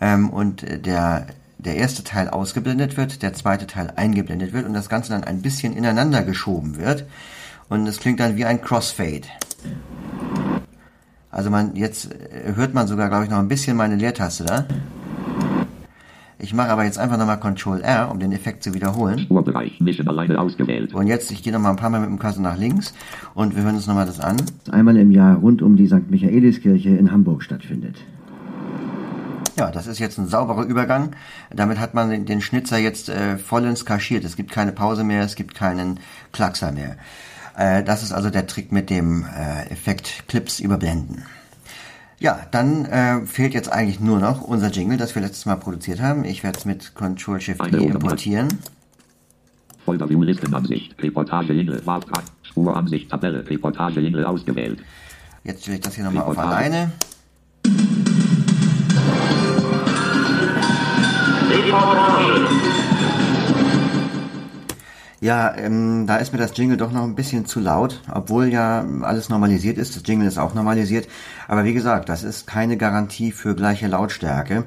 ähm, 0.00 0.30
und 0.30 0.64
der, 0.86 1.26
der 1.62 1.76
erste 1.76 2.04
Teil 2.04 2.28
ausgeblendet 2.28 2.96
wird, 2.96 3.22
der 3.22 3.32
zweite 3.32 3.66
Teil 3.66 3.92
eingeblendet 3.96 4.52
wird 4.52 4.66
und 4.66 4.74
das 4.74 4.88
Ganze 4.88 5.10
dann 5.10 5.24
ein 5.24 5.42
bisschen 5.42 5.72
ineinander 5.72 6.22
geschoben 6.22 6.76
wird. 6.76 7.06
Und 7.68 7.86
es 7.86 8.00
klingt 8.00 8.20
dann 8.20 8.36
wie 8.36 8.44
ein 8.44 8.60
Crossfade. 8.60 9.28
Also 11.30 11.50
man 11.50 11.76
jetzt 11.76 12.12
äh, 12.12 12.54
hört 12.56 12.74
man 12.74 12.86
sogar, 12.88 13.08
glaube 13.08 13.24
ich, 13.24 13.30
noch 13.30 13.38
ein 13.38 13.48
bisschen 13.48 13.76
meine 13.76 13.96
Leertaste 13.96 14.44
da. 14.44 14.66
Ich 16.42 16.54
mache 16.54 16.70
aber 16.70 16.84
jetzt 16.84 16.98
einfach 16.98 17.18
nochmal 17.18 17.38
Ctrl 17.38 17.82
R, 17.82 18.10
um 18.10 18.18
den 18.18 18.32
Effekt 18.32 18.62
zu 18.62 18.72
wiederholen. 18.72 19.26
Und 20.94 21.06
jetzt, 21.06 21.30
ich 21.30 21.42
gehe 21.42 21.52
nochmal 21.52 21.72
ein 21.72 21.76
paar 21.76 21.90
Mal 21.90 22.00
mit 22.00 22.08
dem 22.08 22.18
Cursor 22.18 22.42
nach 22.42 22.56
links 22.56 22.94
und 23.34 23.54
wir 23.54 23.62
hören 23.62 23.74
uns 23.74 23.86
nochmal 23.86 24.06
das 24.06 24.20
an. 24.20 24.36
Einmal 24.70 24.96
im 24.96 25.10
Jahr 25.10 25.36
rund 25.36 25.60
um 25.60 25.76
die 25.76 25.86
St. 25.86 26.10
Michaeliskirche 26.10 26.88
in 26.88 27.12
Hamburg 27.12 27.42
stattfindet. 27.42 27.96
Ja, 29.60 29.70
das 29.70 29.86
ist 29.86 29.98
jetzt 29.98 30.16
ein 30.16 30.26
sauberer 30.26 30.64
Übergang. 30.64 31.10
Damit 31.54 31.78
hat 31.78 31.92
man 31.92 32.24
den, 32.24 32.40
Schnitzer 32.40 32.78
jetzt 32.78 33.10
äh, 33.10 33.36
vollends 33.36 33.84
kaschiert. 33.84 34.24
Es 34.24 34.34
gibt 34.34 34.50
keine 34.50 34.72
Pause 34.72 35.04
mehr, 35.04 35.22
es 35.22 35.34
gibt 35.34 35.54
keinen 35.54 36.00
Klackser 36.32 36.72
mehr. 36.72 36.96
Äh, 37.58 37.84
das 37.84 38.02
ist 38.02 38.10
also 38.10 38.30
der 38.30 38.46
Trick 38.46 38.72
mit 38.72 38.88
dem 38.88 39.26
äh, 39.26 39.70
Effekt 39.70 40.24
Clips 40.28 40.60
überblenden. 40.60 41.24
Ja, 42.18 42.40
dann 42.52 42.86
äh, 42.86 43.26
fehlt 43.26 43.52
jetzt 43.52 43.70
eigentlich 43.70 44.00
nur 44.00 44.18
noch 44.18 44.40
unser 44.40 44.70
Jingle, 44.70 44.96
das 44.96 45.14
wir 45.14 45.20
letztes 45.20 45.44
Mal 45.44 45.56
produziert 45.56 46.00
haben. 46.00 46.24
Ich 46.24 46.42
werde 46.42 46.58
es 46.58 46.64
mit 46.64 46.94
Ctrl 46.94 47.38
Shift 47.38 47.60
E 47.60 47.76
importieren. 47.76 48.48
Folder 49.84 50.08
View 50.08 50.22
Listenansicht. 50.22 50.94
Reportage 51.02 51.52
Jingle. 51.52 51.84
Wahltrag. 51.84 52.24
Spuransicht. 52.44 53.10
Tabelle. 53.10 53.44
Reportage 53.46 54.00
Jingle 54.00 54.24
ausgewählt. 54.24 54.78
Jetzt 55.44 55.62
stelle 55.62 55.76
ich 55.76 55.82
das 55.82 55.96
hier 55.96 56.04
nochmal 56.04 56.24
auf 56.24 56.38
Ja, 65.22 65.54
ähm, 65.54 66.06
da 66.06 66.16
ist 66.16 66.32
mir 66.32 66.38
das 66.38 66.56
Jingle 66.56 66.78
doch 66.78 66.92
noch 66.92 67.04
ein 67.04 67.14
bisschen 67.14 67.44
zu 67.44 67.60
laut, 67.60 68.00
obwohl 68.10 68.46
ja 68.46 68.84
alles 69.02 69.28
normalisiert 69.28 69.76
ist. 69.76 69.94
Das 69.94 70.02
Jingle 70.06 70.26
ist 70.26 70.38
auch 70.38 70.54
normalisiert. 70.54 71.08
Aber 71.46 71.64
wie 71.64 71.74
gesagt, 71.74 72.08
das 72.08 72.22
ist 72.22 72.46
keine 72.46 72.78
Garantie 72.78 73.30
für 73.30 73.54
gleiche 73.54 73.86
Lautstärke, 73.86 74.64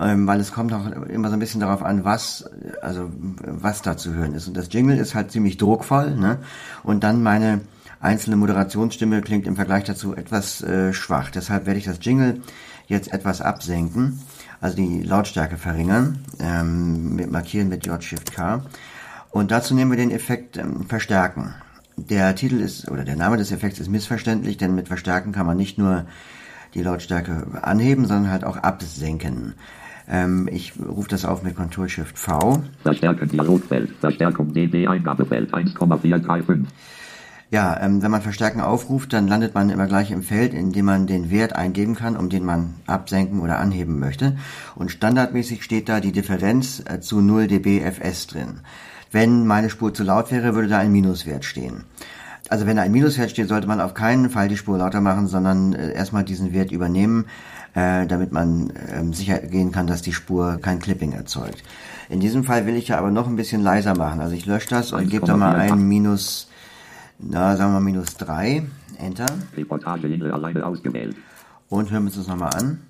ähm, 0.00 0.28
weil 0.28 0.38
es 0.38 0.52
kommt 0.52 0.72
auch 0.72 0.86
immer 1.08 1.28
so 1.28 1.34
ein 1.34 1.40
bisschen 1.40 1.60
darauf 1.60 1.82
an, 1.82 2.04
was, 2.04 2.48
also 2.82 3.10
was 3.40 3.82
da 3.82 3.96
zu 3.96 4.14
hören 4.14 4.34
ist. 4.34 4.46
Und 4.46 4.56
das 4.56 4.72
Jingle 4.72 4.96
ist 4.96 5.16
halt 5.16 5.32
ziemlich 5.32 5.56
druckvoll, 5.56 6.14
ne? 6.14 6.38
Und 6.84 7.02
dann 7.02 7.24
meine 7.24 7.62
einzelne 8.00 8.36
Moderationsstimme 8.36 9.22
klingt 9.22 9.46
im 9.48 9.56
Vergleich 9.56 9.84
dazu 9.84 10.14
etwas 10.14 10.62
äh, 10.62 10.92
schwach. 10.92 11.30
Deshalb 11.30 11.66
werde 11.66 11.78
ich 11.78 11.84
das 11.86 11.98
Jingle 12.00 12.40
jetzt 12.86 13.12
etwas 13.12 13.40
absenken, 13.40 14.20
also 14.60 14.76
die 14.76 15.02
Lautstärke 15.02 15.56
verringern, 15.56 16.18
ähm, 16.38 17.16
mit 17.16 17.30
markieren 17.30 17.68
mit 17.68 17.86
J-Shift-K. 17.86 18.62
Und 19.30 19.50
dazu 19.50 19.74
nehmen 19.74 19.90
wir 19.90 19.96
den 19.96 20.10
Effekt 20.10 20.56
ähm, 20.56 20.84
Verstärken. 20.86 21.54
Der 21.96 22.34
Titel 22.34 22.60
ist, 22.60 22.90
oder 22.90 23.04
der 23.04 23.16
Name 23.16 23.36
des 23.36 23.52
Effekts 23.52 23.78
ist 23.78 23.88
missverständlich, 23.88 24.56
denn 24.56 24.74
mit 24.74 24.88
Verstärken 24.88 25.32
kann 25.32 25.46
man 25.46 25.56
nicht 25.56 25.78
nur 25.78 26.06
die 26.74 26.82
Lautstärke 26.82 27.46
anheben, 27.62 28.06
sondern 28.06 28.30
halt 28.30 28.44
auch 28.44 28.56
absenken. 28.56 29.54
Ähm, 30.08 30.48
ich 30.50 30.72
rufe 30.78 31.08
das 31.08 31.24
auf 31.24 31.42
mit 31.42 31.56
Ctrl 31.56 31.88
Shift 31.88 32.18
V. 32.18 32.62
Verstärken 32.82 33.28
Dialogfeld. 33.28 33.90
Verstärkung 34.00 34.52
DB 34.52 34.86
Eingabefeld 34.86 35.52
1,435. 35.54 36.66
Ja, 37.50 37.80
ähm, 37.80 38.00
wenn 38.00 38.12
man 38.12 38.22
Verstärken 38.22 38.60
aufruft, 38.60 39.12
dann 39.12 39.26
landet 39.26 39.54
man 39.54 39.70
immer 39.70 39.88
gleich 39.88 40.12
im 40.12 40.22
Feld, 40.22 40.54
in 40.54 40.70
dem 40.70 40.84
man 40.84 41.08
den 41.08 41.32
Wert 41.32 41.56
eingeben 41.56 41.96
kann, 41.96 42.16
um 42.16 42.28
den 42.28 42.44
man 42.44 42.74
absenken 42.86 43.40
oder 43.40 43.58
anheben 43.58 43.98
möchte. 43.98 44.36
Und 44.76 44.92
standardmäßig 44.92 45.64
steht 45.64 45.88
da 45.88 45.98
die 45.98 46.12
Differenz 46.12 46.80
äh, 46.86 47.00
zu 47.00 47.20
0 47.20 47.48
dB 47.48 47.80
FS 47.80 48.28
drin. 48.28 48.60
Wenn 49.10 49.48
meine 49.48 49.68
Spur 49.68 49.92
zu 49.92 50.04
laut 50.04 50.30
wäre, 50.30 50.54
würde 50.54 50.68
da 50.68 50.78
ein 50.78 50.92
Minuswert 50.92 51.44
stehen. 51.44 51.82
Also 52.48 52.66
wenn 52.66 52.76
da 52.76 52.82
ein 52.82 52.92
Minuswert 52.92 53.30
steht, 53.30 53.48
sollte 53.48 53.66
man 53.66 53.80
auf 53.80 53.94
keinen 53.94 54.30
Fall 54.30 54.46
die 54.46 54.56
Spur 54.56 54.78
lauter 54.78 55.00
machen, 55.00 55.26
sondern 55.26 55.72
äh, 55.72 55.92
erstmal 55.92 56.22
diesen 56.22 56.52
Wert 56.52 56.70
übernehmen, 56.70 57.26
äh, 57.74 58.06
damit 58.06 58.30
man 58.30 58.70
äh, 58.70 59.12
sicher 59.12 59.38
gehen 59.38 59.72
kann, 59.72 59.88
dass 59.88 60.02
die 60.02 60.12
Spur 60.12 60.58
kein 60.62 60.78
Clipping 60.78 61.14
erzeugt. 61.14 61.64
In 62.08 62.20
diesem 62.20 62.44
Fall 62.44 62.66
will 62.66 62.76
ich 62.76 62.88
ja 62.88 62.98
aber 62.98 63.10
noch 63.10 63.26
ein 63.26 63.36
bisschen 63.36 63.60
leiser 63.60 63.96
machen. 63.96 64.20
Also 64.20 64.36
ich 64.36 64.46
lösche 64.46 64.68
das 64.68 64.92
und 64.92 65.10
gebe 65.10 65.26
da 65.26 65.36
mal 65.36 65.56
ein 65.56 65.82
Minus 65.82 66.49
na, 67.22 67.56
sagen 67.56 67.72
wir 67.72 67.80
minus 67.80 68.16
3. 68.16 68.62
Enter. 68.98 69.26
Reportage 69.56 70.08
Jingle 70.08 70.32
alleine 70.32 70.64
ausgewählt. 70.64 71.16
Und 71.68 71.90
hören 71.90 72.04
wir 72.04 72.06
uns 72.06 72.16
das 72.16 72.26
nochmal 72.26 72.50
an. 72.54 72.80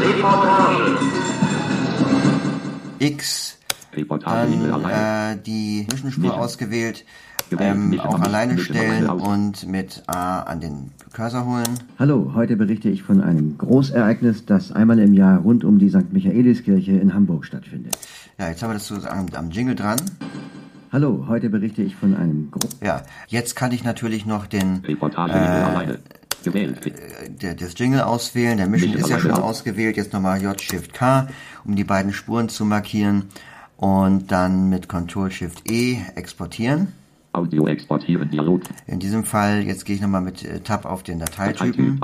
Reportage. 0.00 0.98
X. 2.98 3.58
Reportage 3.94 4.52
dann, 4.68 4.84
äh, 4.84 5.42
die 5.42 5.86
Zwischenspur 5.88 6.36
ausgewählt. 6.36 7.04
Ähm, 7.58 8.00
auch 8.00 8.20
alleine 8.20 8.58
stellen 8.58 9.08
und 9.08 9.68
mit 9.68 10.02
A 10.08 10.40
an 10.40 10.60
den 10.60 10.90
Cursor 11.12 11.46
holen. 11.46 11.78
Hallo, 11.96 12.32
heute 12.34 12.56
berichte 12.56 12.88
ich 12.88 13.04
von 13.04 13.22
einem 13.22 13.56
Großereignis, 13.56 14.46
das 14.46 14.72
einmal 14.72 14.98
im 14.98 15.14
Jahr 15.14 15.38
rund 15.38 15.64
um 15.64 15.78
die 15.78 15.88
St. 15.88 16.12
Michaeliskirche 16.12 16.92
in 16.92 17.14
Hamburg 17.14 17.44
stattfindet. 17.44 17.96
Ja, 18.38 18.48
jetzt 18.48 18.62
haben 18.62 18.70
wir 18.70 18.74
das 18.74 18.86
so 18.86 18.96
am, 18.96 19.26
am 19.32 19.50
Jingle 19.50 19.74
dran. 19.74 19.96
Hallo, 20.92 21.24
heute 21.26 21.48
berichte 21.48 21.82
ich 21.82 21.96
von 21.96 22.14
einem 22.14 22.50
Gro 22.50 22.68
Ja, 22.82 23.02
jetzt 23.28 23.56
kann 23.56 23.72
ich 23.72 23.82
natürlich 23.82 24.26
noch 24.26 24.46
den 24.46 24.84
Reportage 24.86 25.98
äh, 26.44 27.30
der, 27.30 27.54
das 27.54 27.78
Jingle 27.78 28.02
auswählen. 28.02 28.58
Der 28.58 28.66
Mission 28.66 28.92
ist 28.92 29.08
ja 29.08 29.18
schon 29.18 29.32
ausgewählt. 29.32 29.96
Jetzt 29.96 30.12
nochmal 30.12 30.42
J-Shift-K, 30.42 31.28
um 31.64 31.76
die 31.76 31.84
beiden 31.84 32.12
Spuren 32.12 32.50
zu 32.50 32.66
markieren. 32.66 33.24
Und 33.78 34.30
dann 34.32 34.68
mit 34.68 34.88
Ctrl-Shift-E 34.88 35.98
exportieren. 36.14 36.92
Audio 37.36 37.66
exportieren, 37.66 38.30
Dialog. 38.30 38.62
In 38.86 38.98
diesem 38.98 39.24
Fall, 39.24 39.62
jetzt 39.62 39.84
gehe 39.84 39.96
ich 39.96 40.02
nochmal 40.02 40.22
mit 40.22 40.44
äh, 40.44 40.60
Tab 40.60 40.84
auf 40.84 41.02
den 41.02 41.18
Dateitypen. 41.18 42.00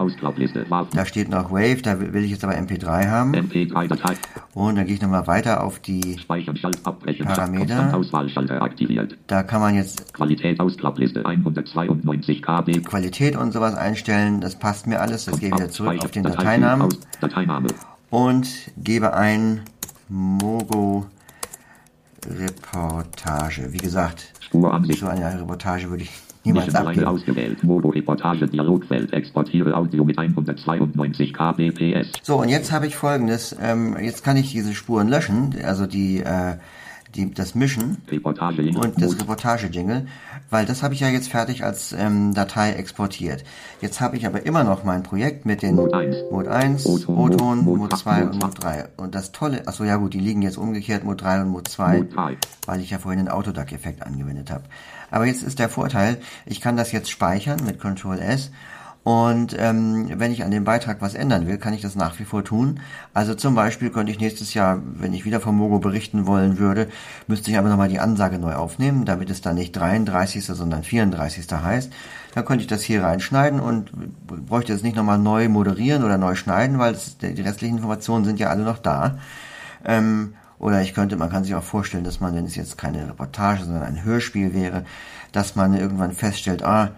Da 0.92 1.06
steht 1.06 1.28
noch 1.28 1.50
Wave, 1.50 1.82
da 1.82 1.98
will 2.00 2.24
ich 2.24 2.30
jetzt 2.30 2.44
aber 2.44 2.54
MP3 2.54 3.08
haben. 3.08 3.34
MP3 3.34 3.88
Datei. 3.88 4.14
Und 4.54 4.76
dann 4.76 4.86
gehe 4.86 4.94
ich 4.94 5.02
nochmal 5.02 5.26
weiter 5.26 5.64
auf 5.64 5.78
die 5.78 6.18
Parameter. 6.26 8.00
Da 9.26 9.42
kann 9.42 9.60
man 9.60 9.74
jetzt 9.74 10.12
Qualität 10.12 10.60
Ausklappliste 10.60 11.24
192 11.24 12.42
KB. 12.42 12.80
Qualität 12.82 13.36
und 13.36 13.52
sowas 13.52 13.74
einstellen. 13.74 14.40
Das 14.40 14.58
passt 14.58 14.86
mir 14.86 15.00
alles. 15.00 15.24
Das 15.24 15.40
gehe 15.40 15.48
ich 15.48 15.54
wieder 15.54 15.70
zurück 15.70 16.04
auf 16.04 16.10
den 16.10 16.24
Dateinamen. 16.24 16.88
Dateiname. 17.20 17.68
Und 18.10 18.48
gebe 18.76 19.14
ein 19.14 19.62
Mogo 20.08 21.06
Reportage. 22.28 23.72
Wie 23.72 23.78
gesagt, 23.78 24.31
Spuransicht. 24.52 25.00
so 25.00 25.06
eine 25.06 25.40
Reportage 25.40 25.88
würde 25.88 26.04
ich 26.04 26.10
niemals 26.44 26.74
abgeben. 26.74 27.06
ausgewählt. 27.06 27.62
Modo 27.64 27.88
Reportage 27.88 28.46
Dialogfeld. 28.46 29.12
Exportiere 29.12 29.74
Audio 29.74 30.04
mit 30.04 30.18
192 30.18 31.32
kbps. 31.32 32.08
So, 32.22 32.40
und 32.40 32.48
jetzt 32.48 32.72
habe 32.72 32.86
ich 32.86 32.96
folgendes. 32.96 33.56
Ähm, 33.60 33.96
jetzt 34.00 34.24
kann 34.24 34.36
ich 34.36 34.52
diese 34.52 34.74
Spuren 34.74 35.08
löschen, 35.08 35.54
also 35.64 35.86
die, 35.86 36.20
äh, 36.20 36.56
die 37.14 37.32
das 37.32 37.54
Mischen 37.54 37.98
Reportage 38.10 38.62
und 38.76 39.00
das 39.00 39.18
Reportage-Jingle, 39.18 40.06
weil 40.50 40.66
das 40.66 40.82
habe 40.82 40.94
ich 40.94 41.00
ja 41.00 41.08
jetzt 41.08 41.28
fertig 41.28 41.64
als 41.64 41.92
ähm, 41.92 42.34
Datei 42.34 42.72
exportiert. 42.72 43.44
Jetzt 43.80 44.00
habe 44.00 44.16
ich 44.16 44.26
aber 44.26 44.44
immer 44.46 44.64
noch 44.64 44.84
mein 44.84 45.02
Projekt 45.02 45.46
mit 45.46 45.62
den 45.62 45.76
Mode 45.76 45.96
1, 45.96 46.16
Mode 46.30 46.50
1 46.50 46.86
O-Ton, 46.86 47.64
Mode 47.64 47.78
Mode 47.78 47.96
2 47.96 48.20
Mode 48.20 48.30
und 48.30 48.42
Mode 48.42 48.54
3. 48.60 48.88
Und 48.96 49.14
das 49.14 49.32
Tolle, 49.32 49.66
achso 49.66 49.84
ja 49.84 49.96
gut, 49.96 50.14
die 50.14 50.20
liegen 50.20 50.42
jetzt 50.42 50.58
umgekehrt, 50.58 51.04
Mode 51.04 51.22
3 51.22 51.42
und 51.42 51.48
Mode 51.48 51.70
2, 51.70 51.98
Mode 51.98 52.08
3. 52.08 52.36
weil 52.66 52.80
ich 52.80 52.90
ja 52.90 52.98
vorhin 52.98 53.24
den 53.24 53.28
Autoduck-Effekt 53.28 54.02
angewendet 54.02 54.50
habe. 54.50 54.64
Aber 55.10 55.26
jetzt 55.26 55.42
ist 55.42 55.58
der 55.58 55.68
Vorteil, 55.68 56.18
ich 56.46 56.60
kann 56.60 56.76
das 56.76 56.90
jetzt 56.92 57.10
speichern 57.10 57.60
mit 57.64 57.78
Ctrl 57.78 58.18
S 58.18 58.50
und 59.04 59.56
ähm, 59.58 60.12
wenn 60.14 60.30
ich 60.30 60.44
an 60.44 60.52
dem 60.52 60.62
Beitrag 60.62 61.00
was 61.00 61.14
ändern 61.14 61.48
will, 61.48 61.58
kann 61.58 61.74
ich 61.74 61.80
das 61.80 61.96
nach 61.96 62.20
wie 62.20 62.24
vor 62.24 62.44
tun. 62.44 62.78
Also 63.12 63.34
zum 63.34 63.56
Beispiel 63.56 63.90
könnte 63.90 64.12
ich 64.12 64.20
nächstes 64.20 64.54
Jahr, 64.54 64.80
wenn 64.94 65.12
ich 65.12 65.24
wieder 65.24 65.40
vom 65.40 65.56
Mogo 65.56 65.80
berichten 65.80 66.26
wollen 66.26 66.58
würde, 66.58 66.86
müsste 67.26 67.50
ich 67.50 67.58
aber 67.58 67.68
nochmal 67.68 67.88
die 67.88 67.98
Ansage 67.98 68.38
neu 68.38 68.54
aufnehmen, 68.54 69.04
damit 69.04 69.28
es 69.28 69.40
dann 69.40 69.56
nicht 69.56 69.72
33., 69.72 70.44
sondern 70.44 70.84
34. 70.84 71.50
heißt. 71.50 71.92
Dann 72.34 72.44
könnte 72.44 72.62
ich 72.62 72.68
das 72.68 72.82
hier 72.82 73.02
reinschneiden 73.02 73.58
und 73.58 73.90
bräuchte 74.46 74.72
es 74.72 74.84
nicht 74.84 74.96
nochmal 74.96 75.18
neu 75.18 75.48
moderieren 75.48 76.04
oder 76.04 76.16
neu 76.16 76.36
schneiden, 76.36 76.78
weil 76.78 76.94
es, 76.94 77.18
die 77.18 77.42
restlichen 77.42 77.78
Informationen 77.78 78.24
sind 78.24 78.38
ja 78.38 78.50
alle 78.50 78.62
noch 78.62 78.78
da. 78.78 79.18
Ähm, 79.84 80.34
oder 80.60 80.80
ich 80.80 80.94
könnte, 80.94 81.16
man 81.16 81.28
kann 81.28 81.42
sich 81.42 81.56
auch 81.56 81.64
vorstellen, 81.64 82.04
dass 82.04 82.20
man, 82.20 82.36
wenn 82.36 82.44
es 82.44 82.54
jetzt 82.54 82.78
keine 82.78 83.08
Reportage, 83.08 83.64
sondern 83.64 83.82
ein 83.82 84.04
Hörspiel 84.04 84.54
wäre, 84.54 84.84
dass 85.32 85.56
man 85.56 85.74
irgendwann 85.74 86.12
feststellt, 86.12 86.62
ah, 86.62 86.92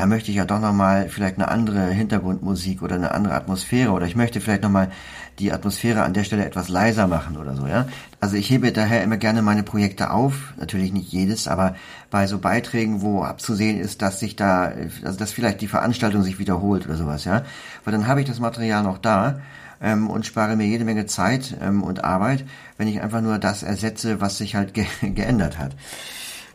da 0.00 0.06
möchte 0.06 0.30
ich 0.30 0.38
ja 0.38 0.46
doch 0.46 0.60
nochmal 0.60 1.10
vielleicht 1.10 1.36
eine 1.36 1.48
andere 1.48 1.88
Hintergrundmusik 1.88 2.80
oder 2.80 2.94
eine 2.94 3.10
andere 3.12 3.34
Atmosphäre 3.34 3.90
oder 3.90 4.06
ich 4.06 4.16
möchte 4.16 4.40
vielleicht 4.40 4.62
nochmal 4.62 4.90
die 5.38 5.52
Atmosphäre 5.52 6.04
an 6.04 6.14
der 6.14 6.24
Stelle 6.24 6.46
etwas 6.46 6.70
leiser 6.70 7.06
machen 7.06 7.36
oder 7.36 7.54
so, 7.54 7.66
ja. 7.66 7.86
Also 8.18 8.36
ich 8.36 8.48
hebe 8.48 8.72
daher 8.72 9.04
immer 9.04 9.18
gerne 9.18 9.42
meine 9.42 9.62
Projekte 9.62 10.10
auf, 10.10 10.54
natürlich 10.58 10.94
nicht 10.94 11.12
jedes, 11.12 11.48
aber 11.48 11.74
bei 12.10 12.26
so 12.26 12.38
Beiträgen, 12.38 13.02
wo 13.02 13.24
abzusehen 13.24 13.78
ist, 13.78 14.00
dass 14.00 14.20
sich 14.20 14.36
da, 14.36 14.72
also 15.04 15.18
dass 15.18 15.32
vielleicht 15.32 15.60
die 15.60 15.68
Veranstaltung 15.68 16.22
sich 16.22 16.38
wiederholt 16.38 16.86
oder 16.86 16.96
sowas, 16.96 17.26
ja. 17.26 17.42
Weil 17.84 17.92
dann 17.92 18.06
habe 18.06 18.22
ich 18.22 18.26
das 18.26 18.40
Material 18.40 18.82
noch 18.82 18.96
da 18.96 19.40
ähm, 19.82 20.08
und 20.08 20.24
spare 20.24 20.56
mir 20.56 20.64
jede 20.64 20.86
Menge 20.86 21.04
Zeit 21.04 21.58
ähm, 21.60 21.82
und 21.82 22.04
Arbeit, 22.04 22.46
wenn 22.78 22.88
ich 22.88 23.02
einfach 23.02 23.20
nur 23.20 23.38
das 23.38 23.62
ersetze, 23.62 24.22
was 24.22 24.38
sich 24.38 24.54
halt 24.54 24.72
ge 24.72 24.86
geändert 25.02 25.58
hat. 25.58 25.72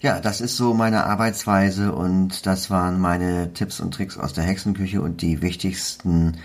Ja, 0.01 0.19
das 0.19 0.41
ist 0.41 0.57
so 0.57 0.73
meine 0.73 1.05
Arbeitsweise 1.05 1.93
und 1.93 2.45
das 2.45 2.69
waren 2.69 2.99
meine 2.99 3.53
Tipps 3.53 3.79
und 3.79 3.93
Tricks 3.93 4.17
aus 4.17 4.33
der 4.33 4.43
Hexenküche 4.43 5.01
und 5.01 5.21
die 5.21 5.41
wichtigsten 5.41 6.37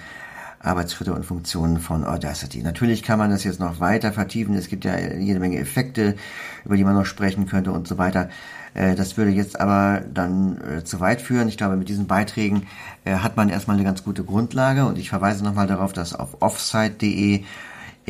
Arbeitsschritte 0.61 1.15
und 1.15 1.25
Funktionen 1.25 1.79
von 1.79 2.05
Audacity. 2.05 2.63
Natürlich 2.63 3.03
kann 3.03 3.19
man 3.19 3.31
das 3.31 3.45
jetzt 3.45 3.61
noch 3.61 3.81
weiter 3.81 4.13
vertiefen. 4.13 4.55
Es 4.55 4.69
gibt 4.69 4.85
ja 4.85 4.99
jede 4.99 5.41
Menge 5.41 5.59
Effekte, 5.59 6.17
über 6.65 6.77
die 6.77 6.85
man 6.85 6.95
noch 6.95 7.07
sprechen 7.07 7.47
könnte 7.47 7.73
und 7.73 7.89
so 7.89 7.99
weiter. 7.99 8.29
Äh, 8.75 8.95
das 8.95 9.17
würde 9.17 9.31
jetzt 9.31 9.59
aber 9.59 10.03
dann 10.13 10.61
äh, 10.61 10.85
zu 10.85 11.01
weit 11.01 11.21
führen. 11.21 11.49
Ich 11.49 11.57
glaube, 11.57 11.77
mit 11.77 11.89
diesen 11.89 12.07
Beiträgen 12.07 12.67
äh, 13.05 13.15
hat 13.17 13.37
man 13.37 13.49
erstmal 13.49 13.77
eine 13.77 13.85
ganz 13.85 14.05
gute 14.05 14.23
Grundlage 14.23 14.85
und 14.85 14.99
ich 14.99 15.09
verweise 15.09 15.43
nochmal 15.43 15.67
darauf, 15.67 15.93
dass 15.93 16.15
auf 16.15 16.41
offsite.de 16.41 17.43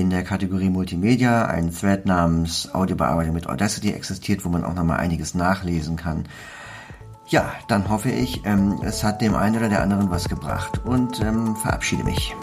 in 0.01 0.09
der 0.09 0.25
Kategorie 0.25 0.71
Multimedia 0.71 1.45
ein 1.45 1.75
Thread 1.75 2.07
namens 2.07 2.73
Audiobearbeitung 2.73 3.35
mit 3.35 3.47
Audacity 3.47 3.93
existiert, 3.93 4.47
wo 4.47 4.49
man 4.49 4.65
auch 4.65 4.73
nochmal 4.73 4.99
einiges 4.99 5.35
nachlesen 5.35 5.97
kann. 5.97 6.25
Ja, 7.27 7.53
dann 7.69 7.91
hoffe 7.91 8.11
ich, 8.11 8.41
ähm, 8.47 8.81
es 8.83 9.05
hat 9.05 9.21
dem 9.21 9.35
einen 9.35 9.57
oder 9.57 9.69
der 9.69 9.83
anderen 9.83 10.11
was 10.11 10.27
gebracht 10.29 10.81
und 10.87 11.21
ähm, 11.21 11.55
verabschiede 11.55 12.03
mich. 12.03 12.35